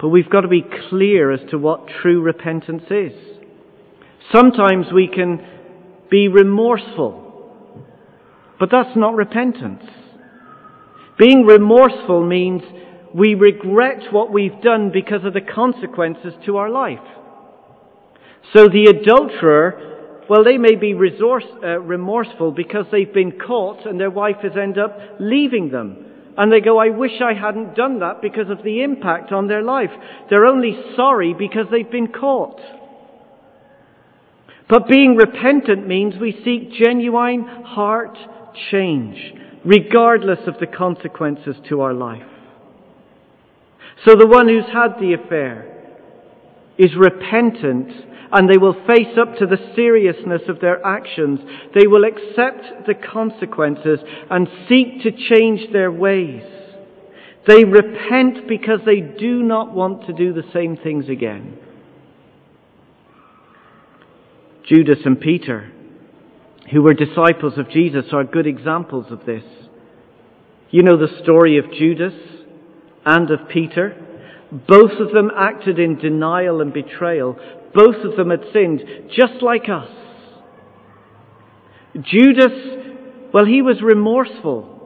But 0.00 0.08
we've 0.08 0.30
got 0.30 0.42
to 0.42 0.48
be 0.48 0.64
clear 0.88 1.30
as 1.30 1.40
to 1.50 1.58
what 1.58 1.86
true 2.00 2.22
repentance 2.22 2.84
is. 2.90 3.12
Sometimes 4.34 4.86
we 4.94 5.08
can 5.08 5.44
be 6.10 6.28
remorseful, 6.28 7.84
but 8.58 8.70
that's 8.70 8.96
not 8.96 9.14
repentance. 9.14 9.82
Being 11.18 11.44
remorseful 11.44 12.26
means 12.26 12.62
we 13.14 13.34
regret 13.34 14.10
what 14.10 14.32
we've 14.32 14.60
done 14.62 14.90
because 14.90 15.24
of 15.24 15.34
the 15.34 15.40
consequences 15.40 16.32
to 16.46 16.56
our 16.56 16.70
life. 16.70 16.98
So 18.54 18.68
the 18.68 18.84
adulterer, 18.84 19.89
well, 20.30 20.44
they 20.44 20.58
may 20.58 20.76
be 20.76 20.94
resource, 20.94 21.42
uh, 21.60 21.80
remorseful 21.80 22.52
because 22.52 22.86
they've 22.92 23.12
been 23.12 23.32
caught 23.32 23.84
and 23.84 23.98
their 23.98 24.12
wife 24.12 24.36
has 24.44 24.52
ended 24.56 24.78
up 24.78 24.96
leaving 25.18 25.72
them. 25.72 26.06
And 26.38 26.52
they 26.52 26.60
go, 26.60 26.78
I 26.78 26.90
wish 26.90 27.20
I 27.20 27.34
hadn't 27.34 27.74
done 27.74 27.98
that 27.98 28.22
because 28.22 28.48
of 28.48 28.62
the 28.62 28.84
impact 28.84 29.32
on 29.32 29.48
their 29.48 29.60
life. 29.60 29.90
They're 30.30 30.46
only 30.46 30.80
sorry 30.94 31.34
because 31.36 31.66
they've 31.72 31.90
been 31.90 32.12
caught. 32.12 32.60
But 34.68 34.86
being 34.86 35.16
repentant 35.16 35.88
means 35.88 36.14
we 36.20 36.40
seek 36.44 36.78
genuine 36.80 37.42
heart 37.64 38.16
change, 38.70 39.18
regardless 39.64 40.46
of 40.46 40.60
the 40.60 40.68
consequences 40.68 41.56
to 41.70 41.80
our 41.80 41.92
life. 41.92 42.22
So 44.06 44.14
the 44.14 44.28
one 44.28 44.46
who's 44.46 44.72
had 44.72 45.00
the 45.00 45.14
affair, 45.14 45.79
is 46.80 46.96
repentant 46.96 47.92
and 48.32 48.48
they 48.48 48.56
will 48.56 48.74
face 48.86 49.18
up 49.20 49.36
to 49.36 49.46
the 49.46 49.58
seriousness 49.76 50.42
of 50.48 50.60
their 50.60 50.84
actions. 50.84 51.40
They 51.74 51.86
will 51.86 52.04
accept 52.04 52.86
the 52.86 52.94
consequences 52.94 53.98
and 54.30 54.48
seek 54.68 55.02
to 55.02 55.10
change 55.10 55.72
their 55.72 55.92
ways. 55.92 56.42
They 57.46 57.64
repent 57.64 58.48
because 58.48 58.80
they 58.86 59.00
do 59.00 59.42
not 59.42 59.74
want 59.74 60.06
to 60.06 60.12
do 60.12 60.32
the 60.32 60.48
same 60.54 60.76
things 60.76 61.08
again. 61.08 61.58
Judas 64.66 64.98
and 65.04 65.20
Peter, 65.20 65.72
who 66.70 66.82
were 66.82 66.94
disciples 66.94 67.54
of 67.58 67.68
Jesus, 67.70 68.04
are 68.12 68.24
good 68.24 68.46
examples 68.46 69.06
of 69.10 69.26
this. 69.26 69.42
You 70.70 70.84
know 70.84 70.96
the 70.96 71.20
story 71.24 71.58
of 71.58 71.72
Judas 71.72 72.14
and 73.04 73.30
of 73.30 73.48
Peter. 73.48 74.06
Both 74.50 74.92
of 75.00 75.12
them 75.12 75.30
acted 75.36 75.78
in 75.78 75.98
denial 75.98 76.60
and 76.60 76.72
betrayal. 76.72 77.36
Both 77.72 78.04
of 78.04 78.16
them 78.16 78.30
had 78.30 78.44
sinned, 78.52 78.82
just 79.16 79.42
like 79.42 79.68
us. 79.68 79.88
Judas, 81.94 82.52
well, 83.32 83.44
he 83.44 83.62
was 83.62 83.80
remorseful. 83.82 84.78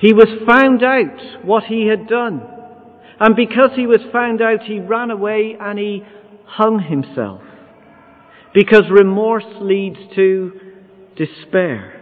He 0.00 0.12
was 0.12 0.28
found 0.46 0.82
out 0.82 1.44
what 1.44 1.64
he 1.64 1.86
had 1.86 2.08
done. 2.08 2.42
And 3.20 3.36
because 3.36 3.70
he 3.76 3.86
was 3.86 4.00
found 4.12 4.42
out, 4.42 4.62
he 4.64 4.80
ran 4.80 5.10
away 5.10 5.56
and 5.58 5.78
he 5.78 6.02
hung 6.44 6.80
himself. 6.80 7.40
Because 8.52 8.82
remorse 8.90 9.44
leads 9.60 9.98
to 10.16 10.52
despair. 11.16 12.01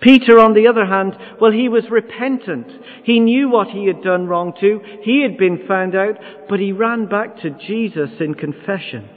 Peter, 0.00 0.38
on 0.38 0.54
the 0.54 0.66
other 0.66 0.86
hand, 0.86 1.14
well, 1.40 1.52
he 1.52 1.68
was 1.68 1.84
repentant. 1.90 2.66
He 3.04 3.20
knew 3.20 3.50
what 3.50 3.68
he 3.68 3.86
had 3.86 4.02
done 4.02 4.26
wrong 4.26 4.54
too. 4.58 4.80
He 5.02 5.22
had 5.22 5.36
been 5.36 5.66
found 5.68 5.94
out, 5.94 6.16
but 6.48 6.58
he 6.58 6.72
ran 6.72 7.06
back 7.06 7.40
to 7.42 7.50
Jesus 7.50 8.10
in 8.18 8.34
confession. 8.34 9.08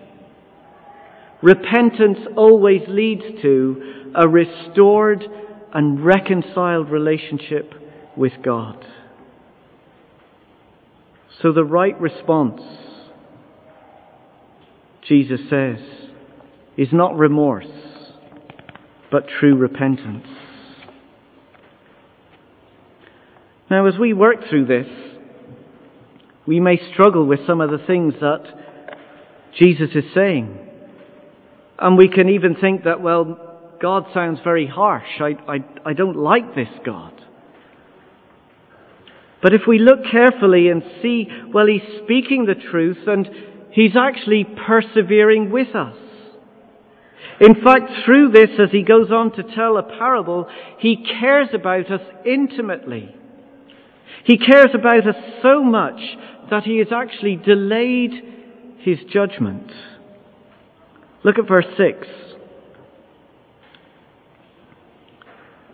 Repentance 1.42 2.20
always 2.36 2.82
leads 2.88 3.24
to 3.42 4.12
a 4.16 4.28
restored 4.28 5.24
and 5.74 6.06
reconciled 6.06 6.90
relationship 6.90 7.74
with 8.16 8.34
God. 8.44 8.86
So 11.42 11.52
the 11.52 11.64
right 11.64 12.00
response, 12.00 12.62
Jesus 15.08 15.42
says, 15.50 15.80
is 16.78 16.90
not 16.92 17.18
remorse, 17.18 17.68
but 19.12 19.28
true 19.40 19.56
repentance. 19.56 20.28
Now, 23.70 23.88
as 23.88 23.98
we 24.00 24.14
work 24.14 24.38
through 24.50 24.66
this, 24.66 24.88
we 26.46 26.60
may 26.60 26.80
struggle 26.94 27.26
with 27.26 27.40
some 27.48 27.62
of 27.62 27.70
the 27.70 27.86
things 27.86 28.14
that 28.20 28.44
Jesus 29.58 29.90
is 29.96 30.04
saying. 30.14 30.60
And 31.80 31.98
we 31.98 32.08
can 32.08 32.30
even 32.30 32.56
think 32.56 32.84
that, 32.84 33.02
well, 33.02 33.76
God 33.82 34.06
sounds 34.14 34.40
very 34.44 34.68
harsh. 34.68 35.20
I, 35.20 35.36
I, 35.48 35.58
I 35.86 35.94
don't 35.94 36.18
like 36.18 36.56
this 36.56 36.70
God. 36.86 37.14
But 39.42 39.54
if 39.54 39.62
we 39.68 39.80
look 39.80 40.00
carefully 40.10 40.70
and 40.70 40.84
see, 41.02 41.28
well, 41.54 41.68
he's 41.68 42.04
speaking 42.04 42.46
the 42.46 42.56
truth 42.56 43.00
and 43.08 43.30
he's 43.72 43.96
actually 43.96 44.46
persevering 44.46 45.52
with 45.52 45.76
us. 45.76 45.98
In 47.42 47.56
fact, 47.62 47.92
through 48.06 48.30
this, 48.30 48.52
as 48.60 48.72
he 48.72 48.84
goes 48.84 49.12
on 49.12 49.34
to 49.34 49.44
tell 49.44 49.78
a 49.78 49.84
parable, 49.84 50.48
he 50.80 51.06
cares 51.20 51.50
about 51.54 51.92
us 51.92 52.02
intimately. 52.26 53.14
He 54.26 54.38
cares 54.38 54.70
about 54.74 55.08
us 55.08 55.16
so 55.42 55.64
much 55.64 56.00
that 56.50 56.64
he 56.64 56.78
has 56.78 56.88
actually 56.94 57.36
delayed 57.36 58.12
his 58.80 59.00
judgment. 59.12 59.72
Look 61.24 61.40
at 61.40 61.48
verse 61.48 61.66
6. 61.78 62.08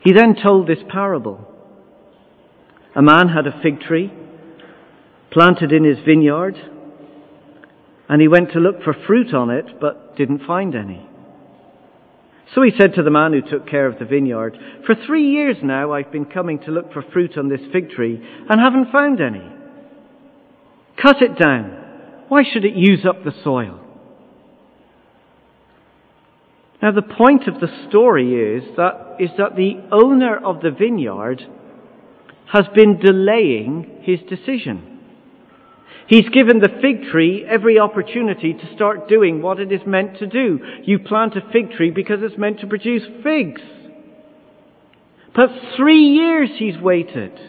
He 0.02 0.14
then 0.14 0.36
told 0.42 0.68
this 0.68 0.80
parable. 0.88 1.46
A 2.96 3.02
man 3.02 3.28
had 3.30 3.48
a 3.48 3.60
fig 3.62 3.82
tree 3.82 4.12
planted 5.32 5.72
in 5.72 5.84
his 5.84 5.98
vineyard, 6.06 6.56
and 8.08 8.22
he 8.22 8.28
went 8.28 8.52
to 8.54 8.60
look 8.60 8.82
for 8.84 8.96
fruit 9.06 9.34
on 9.34 9.50
it, 9.50 9.80
but 9.80 10.16
didn't 10.16 10.46
find 10.46 10.76
any. 10.76 11.09
So 12.56 12.64
he 12.64 12.72
said 12.80 12.96
to 12.96 13.04
the 13.04 13.12
man 13.12 13.34
who 13.34 13.42
took 13.42 13.68
care 13.68 13.86
of 13.86 14.00
the 14.00 14.06
vineyard, 14.06 14.58
For 14.86 14.96
three 14.96 15.30
years 15.30 15.58
now 15.62 15.94
I've 15.94 16.12
been 16.12 16.26
coming 16.26 16.60
to 16.60 16.72
look 16.72 16.92
for 16.92 17.04
fruit 17.14 17.38
on 17.38 17.48
this 17.50 17.62
fig 17.72 17.92
tree 17.92 18.20
and 18.50 18.60
haven't 18.60 18.92
found 18.92 19.22
any. 19.22 19.48
Cut 21.02 21.22
it 21.22 21.38
down. 21.38 22.26
Why 22.28 22.44
should 22.44 22.66
it 22.66 22.76
use 22.76 23.06
up 23.08 23.24
the 23.24 23.34
soil? 23.44 23.80
Now 26.82 26.92
the 26.92 27.02
point 27.02 27.48
of 27.48 27.60
the 27.60 27.88
story 27.90 28.56
is 28.56 28.64
that, 28.78 29.18
is 29.20 29.30
that 29.38 29.56
the 29.56 29.82
owner 29.92 30.38
of 30.38 30.62
the 30.62 30.72
vineyard 30.72 31.42
has 32.52 32.66
been 32.74 33.00
delaying 33.00 34.02
his 34.04 34.20
decision. 34.28 34.99
He's 36.10 36.28
given 36.30 36.58
the 36.58 36.80
fig 36.82 37.12
tree 37.12 37.46
every 37.48 37.78
opportunity 37.78 38.54
to 38.54 38.76
start 38.76 39.08
doing 39.08 39.44
what 39.44 39.60
it 39.60 39.72
is 39.72 39.82
meant 39.86 40.18
to 40.18 40.26
do. 40.26 40.60
You 40.82 40.98
plant 40.98 41.36
a 41.36 41.52
fig 41.54 41.72
tree 41.74 41.92
because 41.92 42.18
it's 42.24 42.38
meant 42.38 42.62
to 42.62 42.68
produce 42.68 43.04
figs. 43.22 43.62
But 45.36 45.50
three 45.78 46.06
years 46.08 46.50
he's 46.58 46.82
waited, 46.82 47.40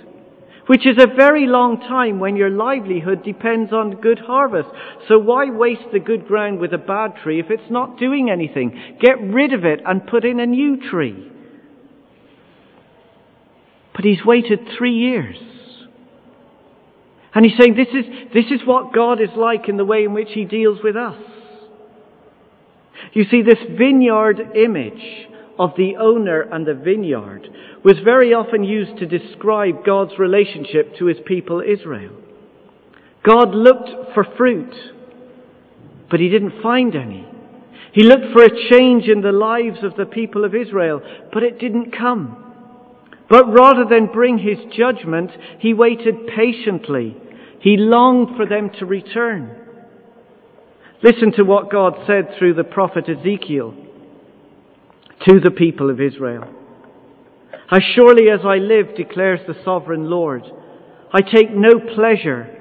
which 0.66 0.86
is 0.86 0.98
a 0.98 1.16
very 1.16 1.46
long 1.46 1.80
time 1.80 2.20
when 2.20 2.36
your 2.36 2.50
livelihood 2.50 3.24
depends 3.24 3.72
on 3.72 3.98
good 4.02 4.18
harvest. 4.18 4.68
So 5.08 5.18
why 5.18 5.46
waste 5.48 5.90
the 5.90 5.98
good 5.98 6.26
ground 6.28 6.58
with 6.58 6.74
a 6.74 6.78
bad 6.78 7.14
tree 7.22 7.40
if 7.40 7.46
it's 7.48 7.70
not 7.70 7.98
doing 7.98 8.28
anything? 8.28 8.98
Get 9.00 9.18
rid 9.22 9.54
of 9.54 9.64
it 9.64 9.80
and 9.86 10.06
put 10.06 10.26
in 10.26 10.38
a 10.38 10.44
new 10.44 10.76
tree. 10.90 11.32
But 13.94 14.04
he's 14.04 14.22
waited 14.22 14.68
three 14.76 14.98
years. 14.98 15.49
And 17.34 17.44
he's 17.44 17.56
saying 17.58 17.76
this 17.76 17.88
is, 17.88 18.04
this 18.34 18.46
is 18.46 18.66
what 18.66 18.92
God 18.92 19.20
is 19.20 19.30
like 19.36 19.68
in 19.68 19.76
the 19.76 19.84
way 19.84 20.04
in 20.04 20.12
which 20.12 20.30
he 20.32 20.44
deals 20.44 20.78
with 20.82 20.96
us. 20.96 21.16
You 23.12 23.24
see, 23.30 23.42
this 23.42 23.58
vineyard 23.78 24.40
image 24.54 25.28
of 25.58 25.70
the 25.76 25.96
owner 25.96 26.42
and 26.42 26.66
the 26.66 26.74
vineyard 26.74 27.48
was 27.84 27.96
very 28.04 28.34
often 28.34 28.64
used 28.64 28.98
to 28.98 29.06
describe 29.06 29.84
God's 29.84 30.18
relationship 30.18 30.96
to 30.98 31.06
his 31.06 31.18
people 31.26 31.62
Israel. 31.66 32.14
God 33.24 33.54
looked 33.54 34.14
for 34.14 34.24
fruit, 34.36 34.74
but 36.10 36.20
he 36.20 36.28
didn't 36.28 36.62
find 36.62 36.94
any. 36.94 37.26
He 37.92 38.04
looked 38.04 38.32
for 38.32 38.44
a 38.44 38.70
change 38.70 39.04
in 39.08 39.20
the 39.20 39.32
lives 39.32 39.82
of 39.82 39.96
the 39.96 40.06
people 40.06 40.44
of 40.44 40.54
Israel, 40.54 41.00
but 41.32 41.42
it 41.42 41.58
didn't 41.58 41.96
come. 41.96 42.49
But 43.30 43.46
rather 43.52 43.84
than 43.88 44.12
bring 44.12 44.38
his 44.38 44.58
judgment, 44.76 45.30
he 45.60 45.72
waited 45.72 46.26
patiently. 46.36 47.16
He 47.60 47.76
longed 47.76 48.36
for 48.36 48.44
them 48.44 48.70
to 48.80 48.86
return. 48.86 49.56
Listen 51.00 51.32
to 51.36 51.44
what 51.44 51.70
God 51.70 51.94
said 52.08 52.34
through 52.36 52.54
the 52.54 52.64
prophet 52.64 53.08
Ezekiel 53.08 53.72
to 55.28 55.40
the 55.40 55.52
people 55.52 55.90
of 55.90 56.00
Israel. 56.00 56.44
As 57.70 57.82
surely 57.94 58.28
as 58.30 58.40
I 58.44 58.56
live, 58.56 58.96
declares 58.96 59.40
the 59.46 59.62
sovereign 59.64 60.10
Lord, 60.10 60.42
I 61.12 61.20
take 61.20 61.52
no 61.52 61.78
pleasure 61.94 62.56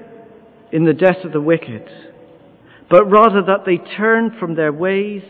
in 0.71 0.85
the 0.85 0.93
death 0.93 1.23
of 1.23 1.31
the 1.31 1.41
wicked, 1.41 1.89
but 2.91 3.09
rather 3.09 3.41
that 3.41 3.65
they 3.65 3.77
turn 3.97 4.37
from 4.39 4.53
their 4.53 4.71
ways 4.71 5.23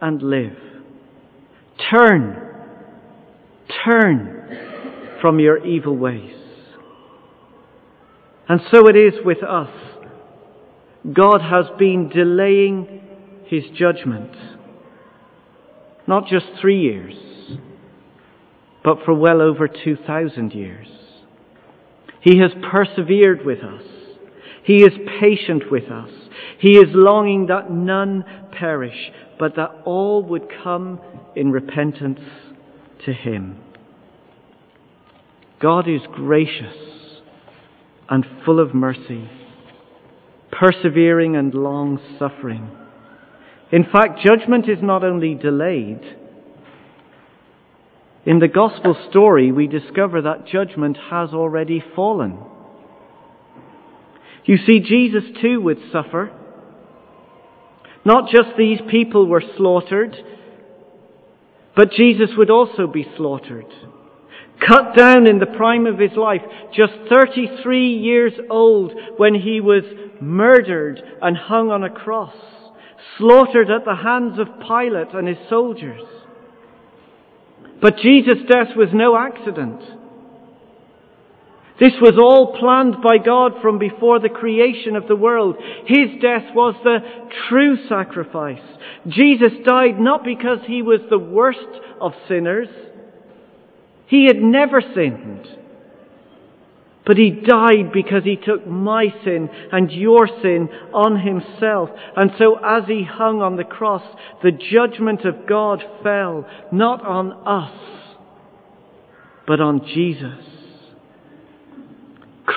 and 0.00 0.22
live. 0.22 0.56
Turn, 1.90 2.64
turn 3.84 4.39
from 5.20 5.38
your 5.38 5.64
evil 5.64 5.96
ways. 5.96 6.34
And 8.48 8.60
so 8.72 8.88
it 8.88 8.96
is 8.96 9.14
with 9.24 9.42
us. 9.42 9.70
God 11.12 11.40
has 11.40 11.66
been 11.78 12.08
delaying 12.08 13.00
his 13.46 13.64
judgment. 13.76 14.32
Not 16.06 16.26
just 16.26 16.46
three 16.60 16.80
years, 16.80 17.14
but 18.82 18.98
for 19.04 19.14
well 19.14 19.40
over 19.40 19.68
2,000 19.68 20.52
years. 20.52 20.88
He 22.20 22.38
has 22.38 22.50
persevered 22.70 23.44
with 23.44 23.60
us. 23.60 23.82
He 24.64 24.82
is 24.82 24.92
patient 25.20 25.70
with 25.70 25.90
us. 25.90 26.10
He 26.58 26.72
is 26.72 26.88
longing 26.90 27.46
that 27.46 27.70
none 27.70 28.24
perish, 28.52 29.10
but 29.38 29.56
that 29.56 29.70
all 29.84 30.22
would 30.24 30.48
come 30.62 31.00
in 31.34 31.50
repentance 31.50 32.20
to 33.06 33.12
Him. 33.12 33.58
God 35.60 35.88
is 35.88 36.00
gracious 36.12 36.76
and 38.08 38.24
full 38.44 38.60
of 38.60 38.74
mercy, 38.74 39.28
persevering 40.50 41.36
and 41.36 41.54
long 41.54 42.00
suffering. 42.18 42.70
In 43.70 43.84
fact, 43.84 44.20
judgment 44.24 44.68
is 44.68 44.78
not 44.82 45.04
only 45.04 45.34
delayed, 45.34 46.00
in 48.26 48.38
the 48.38 48.48
gospel 48.48 48.96
story 49.08 49.50
we 49.52 49.66
discover 49.66 50.22
that 50.22 50.46
judgment 50.46 50.98
has 51.10 51.30
already 51.30 51.82
fallen. 51.94 52.38
You 54.44 54.56
see, 54.66 54.80
Jesus 54.80 55.24
too 55.40 55.60
would 55.60 55.78
suffer 55.92 56.32
Not 58.04 58.30
just 58.30 58.56
these 58.56 58.80
people 58.90 59.26
were 59.26 59.42
slaughtered, 59.56 60.16
but 61.76 61.92
Jesus 61.92 62.30
would 62.36 62.50
also 62.50 62.86
be 62.86 63.06
slaughtered. 63.16 63.66
Cut 64.66 64.94
down 64.96 65.26
in 65.26 65.38
the 65.38 65.46
prime 65.46 65.86
of 65.86 65.98
his 65.98 66.16
life, 66.16 66.42
just 66.74 66.92
33 67.12 67.96
years 67.96 68.32
old 68.50 68.92
when 69.16 69.34
he 69.34 69.60
was 69.60 69.84
murdered 70.20 71.00
and 71.22 71.36
hung 71.36 71.70
on 71.70 71.82
a 71.82 71.90
cross, 71.90 72.34
slaughtered 73.16 73.70
at 73.70 73.84
the 73.84 73.96
hands 73.96 74.38
of 74.38 74.60
Pilate 74.60 75.14
and 75.14 75.26
his 75.26 75.38
soldiers. 75.48 76.02
But 77.80 77.96
Jesus' 77.98 78.44
death 78.46 78.76
was 78.76 78.88
no 78.92 79.16
accident. 79.16 79.80
This 81.80 81.94
was 81.98 82.18
all 82.18 82.58
planned 82.58 83.02
by 83.02 83.16
God 83.16 83.52
from 83.62 83.78
before 83.78 84.20
the 84.20 84.28
creation 84.28 84.96
of 84.96 85.08
the 85.08 85.16
world. 85.16 85.56
His 85.86 86.20
death 86.20 86.54
was 86.54 86.74
the 86.84 86.98
true 87.48 87.88
sacrifice. 87.88 88.60
Jesus 89.08 89.52
died 89.64 89.98
not 89.98 90.22
because 90.22 90.58
he 90.66 90.82
was 90.82 91.00
the 91.08 91.18
worst 91.18 91.58
of 91.98 92.12
sinners. 92.28 92.68
He 94.10 94.26
had 94.26 94.36
never 94.36 94.82
sinned. 94.82 95.46
But 97.06 97.16
he 97.16 97.30
died 97.30 97.92
because 97.92 98.24
he 98.24 98.36
took 98.36 98.66
my 98.66 99.06
sin 99.24 99.48
and 99.72 99.90
your 99.90 100.28
sin 100.42 100.68
on 100.92 101.18
himself. 101.20 101.88
And 102.16 102.32
so 102.36 102.56
as 102.56 102.84
he 102.86 103.04
hung 103.04 103.40
on 103.40 103.56
the 103.56 103.64
cross, 103.64 104.02
the 104.42 104.52
judgment 104.52 105.24
of 105.24 105.46
God 105.48 105.82
fell 106.02 106.46
not 106.70 107.04
on 107.06 107.32
us, 107.46 107.72
but 109.46 109.60
on 109.60 109.86
Jesus 109.86 110.44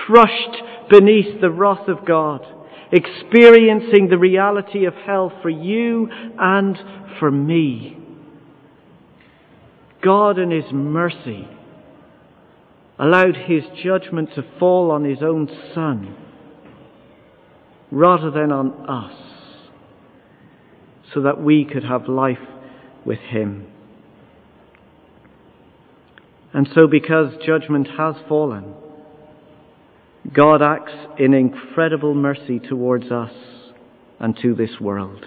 crushed 0.05 0.61
beneath 0.89 1.39
the 1.39 1.49
wrath 1.49 1.87
of 1.87 2.05
God, 2.05 2.45
experiencing 2.91 4.09
the 4.09 4.17
reality 4.17 4.85
of 4.85 4.93
hell 4.93 5.31
for 5.41 5.49
you 5.49 6.09
and 6.11 6.77
for 7.19 7.31
me. 7.31 8.02
God 10.03 10.37
in 10.37 10.51
His 10.51 10.71
mercy 10.71 11.47
allowed 12.99 13.35
His 13.47 13.63
judgment 13.83 14.29
to 14.35 14.43
fall 14.59 14.91
on 14.91 15.03
His 15.03 15.19
own 15.21 15.49
Son 15.73 16.15
rather 17.91 18.31
than 18.31 18.51
on 18.51 18.89
us 18.89 19.15
so 21.13 21.21
that 21.21 21.41
we 21.41 21.63
could 21.63 21.83
have 21.83 22.07
life 22.07 22.37
with 23.05 23.19
Him. 23.19 23.67
And 26.53 26.67
so 26.75 26.87
because 26.87 27.33
judgment 27.45 27.87
has 27.97 28.15
fallen, 28.27 28.73
God 30.31 30.61
acts 30.61 30.93
in 31.19 31.33
incredible 31.33 32.13
mercy 32.13 32.59
towards 32.59 33.11
us 33.11 33.33
and 34.19 34.37
to 34.41 34.55
this 34.55 34.79
world. 34.79 35.25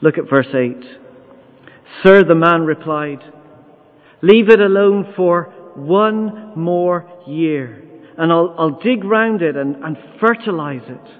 Look 0.00 0.18
at 0.18 0.28
verse 0.28 0.48
8. 0.52 0.76
Sir, 2.02 2.24
the 2.24 2.34
man 2.34 2.62
replied, 2.62 3.20
Leave 4.22 4.48
it 4.48 4.60
alone 4.60 5.12
for 5.16 5.52
one 5.74 6.52
more 6.56 7.10
year, 7.26 7.82
and 8.16 8.30
I'll, 8.32 8.54
I'll 8.58 8.80
dig 8.80 9.04
round 9.04 9.42
it 9.42 9.56
and, 9.56 9.76
and 9.84 9.96
fertilize 10.20 10.82
it. 10.86 11.10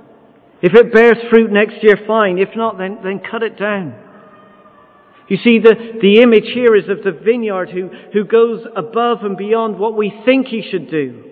If 0.62 0.74
it 0.74 0.92
bears 0.92 1.16
fruit 1.28 1.50
next 1.50 1.82
year, 1.82 1.96
fine. 2.06 2.38
If 2.38 2.50
not, 2.54 2.78
then, 2.78 2.98
then 3.02 3.20
cut 3.28 3.42
it 3.42 3.58
down. 3.58 3.94
You 5.28 5.36
see, 5.38 5.58
the, 5.58 5.74
the 6.00 6.20
image 6.22 6.52
here 6.54 6.76
is 6.76 6.88
of 6.88 7.02
the 7.02 7.18
vineyard 7.24 7.70
who, 7.70 7.88
who 8.12 8.24
goes 8.24 8.64
above 8.76 9.18
and 9.22 9.36
beyond 9.36 9.78
what 9.78 9.96
we 9.96 10.12
think 10.24 10.46
he 10.46 10.62
should 10.70 10.90
do. 10.90 11.24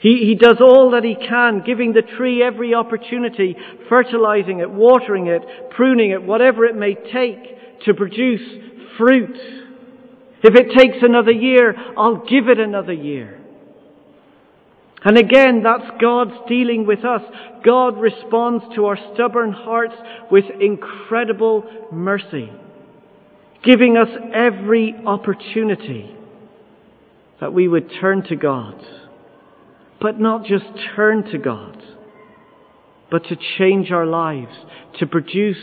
He, 0.00 0.24
he 0.26 0.34
does 0.34 0.56
all 0.60 0.90
that 0.92 1.04
he 1.04 1.14
can, 1.14 1.62
giving 1.64 1.92
the 1.92 2.02
tree 2.02 2.42
every 2.42 2.74
opportunity, 2.74 3.56
fertilizing 3.88 4.60
it, 4.60 4.70
watering 4.70 5.28
it, 5.28 5.42
pruning 5.70 6.10
it, 6.10 6.22
whatever 6.22 6.64
it 6.64 6.76
may 6.76 6.94
take 6.94 7.82
to 7.84 7.94
produce 7.94 8.42
fruit. 8.98 9.36
If 10.44 10.54
it 10.54 10.78
takes 10.78 10.98
another 11.02 11.32
year, 11.32 11.74
I'll 11.96 12.24
give 12.24 12.48
it 12.48 12.60
another 12.60 12.92
year. 12.92 13.40
And 15.04 15.18
again, 15.18 15.62
that's 15.62 16.00
God's 16.00 16.34
dealing 16.48 16.86
with 16.86 17.04
us. 17.04 17.22
God 17.64 17.98
responds 17.98 18.64
to 18.74 18.86
our 18.86 18.98
stubborn 19.14 19.52
hearts 19.52 19.94
with 20.30 20.44
incredible 20.60 21.64
mercy, 21.92 22.50
giving 23.64 23.96
us 23.96 24.08
every 24.32 24.94
opportunity 25.06 26.14
that 27.40 27.52
we 27.52 27.66
would 27.66 27.90
turn 28.00 28.22
to 28.28 28.36
God 28.36 28.80
but 30.04 30.20
not 30.20 30.44
just 30.44 30.66
turn 30.94 31.24
to 31.32 31.38
God, 31.38 31.82
but 33.10 33.24
to 33.24 33.36
change 33.56 33.90
our 33.90 34.04
lives, 34.04 34.54
to 34.98 35.06
produce 35.06 35.56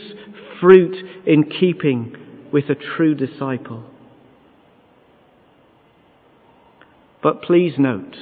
fruit 0.60 0.96
in 1.24 1.48
keeping 1.60 2.16
with 2.52 2.64
a 2.64 2.74
true 2.74 3.14
disciple. 3.14 3.84
But 7.22 7.42
please 7.42 7.74
note, 7.78 8.16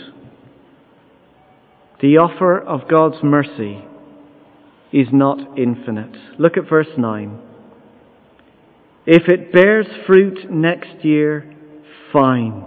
the 2.01 2.19
offer 2.19 2.59
of 2.59 2.89
God's 2.89 3.23
mercy 3.23 3.85
is 4.93 5.09
not 5.13 5.59
infinite. 5.59 6.17
Look 6.39 6.57
at 6.57 6.69
verse 6.69 6.89
9. 6.99 7.41
If 9.07 9.29
it 9.29 9.53
bears 9.53 9.87
fruit 10.07 10.51
next 10.51 11.05
year, 11.05 11.55
fine. 12.13 12.65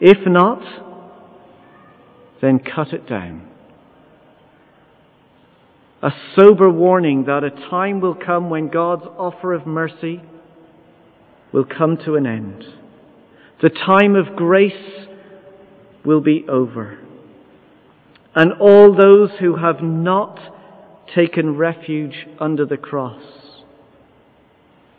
If 0.00 0.18
not, 0.26 0.62
then 2.40 2.60
cut 2.60 2.92
it 2.92 3.08
down. 3.08 3.48
A 6.02 6.10
sober 6.34 6.70
warning 6.70 7.24
that 7.26 7.44
a 7.44 7.50
time 7.50 8.00
will 8.00 8.14
come 8.14 8.48
when 8.48 8.68
God's 8.68 9.04
offer 9.18 9.52
of 9.52 9.66
mercy 9.66 10.22
will 11.52 11.66
come 11.66 11.98
to 12.06 12.14
an 12.14 12.26
end. 12.26 12.64
The 13.62 13.70
time 13.70 14.16
of 14.16 14.36
grace 14.36 15.06
will 16.04 16.20
be 16.20 16.44
over. 16.48 16.98
And 18.34 18.52
all 18.54 18.94
those 18.94 19.30
who 19.40 19.56
have 19.56 19.82
not 19.82 20.38
taken 21.14 21.56
refuge 21.56 22.26
under 22.38 22.64
the 22.64 22.76
cross 22.76 23.22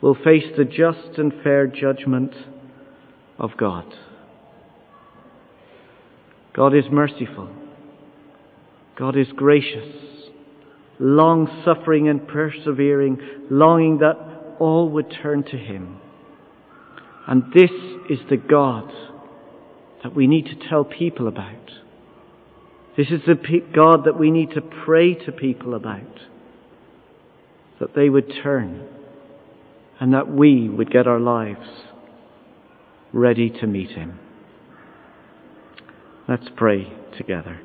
will 0.00 0.14
face 0.14 0.44
the 0.56 0.64
just 0.64 1.18
and 1.18 1.32
fair 1.42 1.66
judgment 1.66 2.32
of 3.38 3.50
God. 3.56 3.86
God 6.54 6.74
is 6.74 6.84
merciful. 6.90 7.48
God 8.98 9.16
is 9.16 9.28
gracious, 9.34 9.88
long 10.98 11.62
suffering 11.64 12.08
and 12.08 12.28
persevering, 12.28 13.18
longing 13.50 13.98
that 13.98 14.56
all 14.58 14.90
would 14.90 15.12
turn 15.22 15.44
to 15.44 15.56
Him. 15.56 16.01
And 17.26 17.52
this 17.52 17.70
is 18.10 18.18
the 18.28 18.36
God 18.36 18.92
that 20.02 20.14
we 20.14 20.26
need 20.26 20.46
to 20.46 20.68
tell 20.68 20.84
people 20.84 21.28
about. 21.28 21.70
This 22.96 23.08
is 23.08 23.20
the 23.26 23.36
God 23.74 24.04
that 24.04 24.18
we 24.18 24.30
need 24.30 24.50
to 24.50 24.60
pray 24.60 25.14
to 25.14 25.32
people 25.32 25.74
about. 25.74 26.20
That 27.80 27.94
they 27.94 28.08
would 28.08 28.32
turn 28.42 28.88
and 30.00 30.12
that 30.14 30.28
we 30.28 30.68
would 30.68 30.90
get 30.90 31.06
our 31.06 31.20
lives 31.20 31.68
ready 33.12 33.50
to 33.50 33.66
meet 33.66 33.90
Him. 33.90 34.18
Let's 36.28 36.48
pray 36.56 36.92
together. 37.16 37.60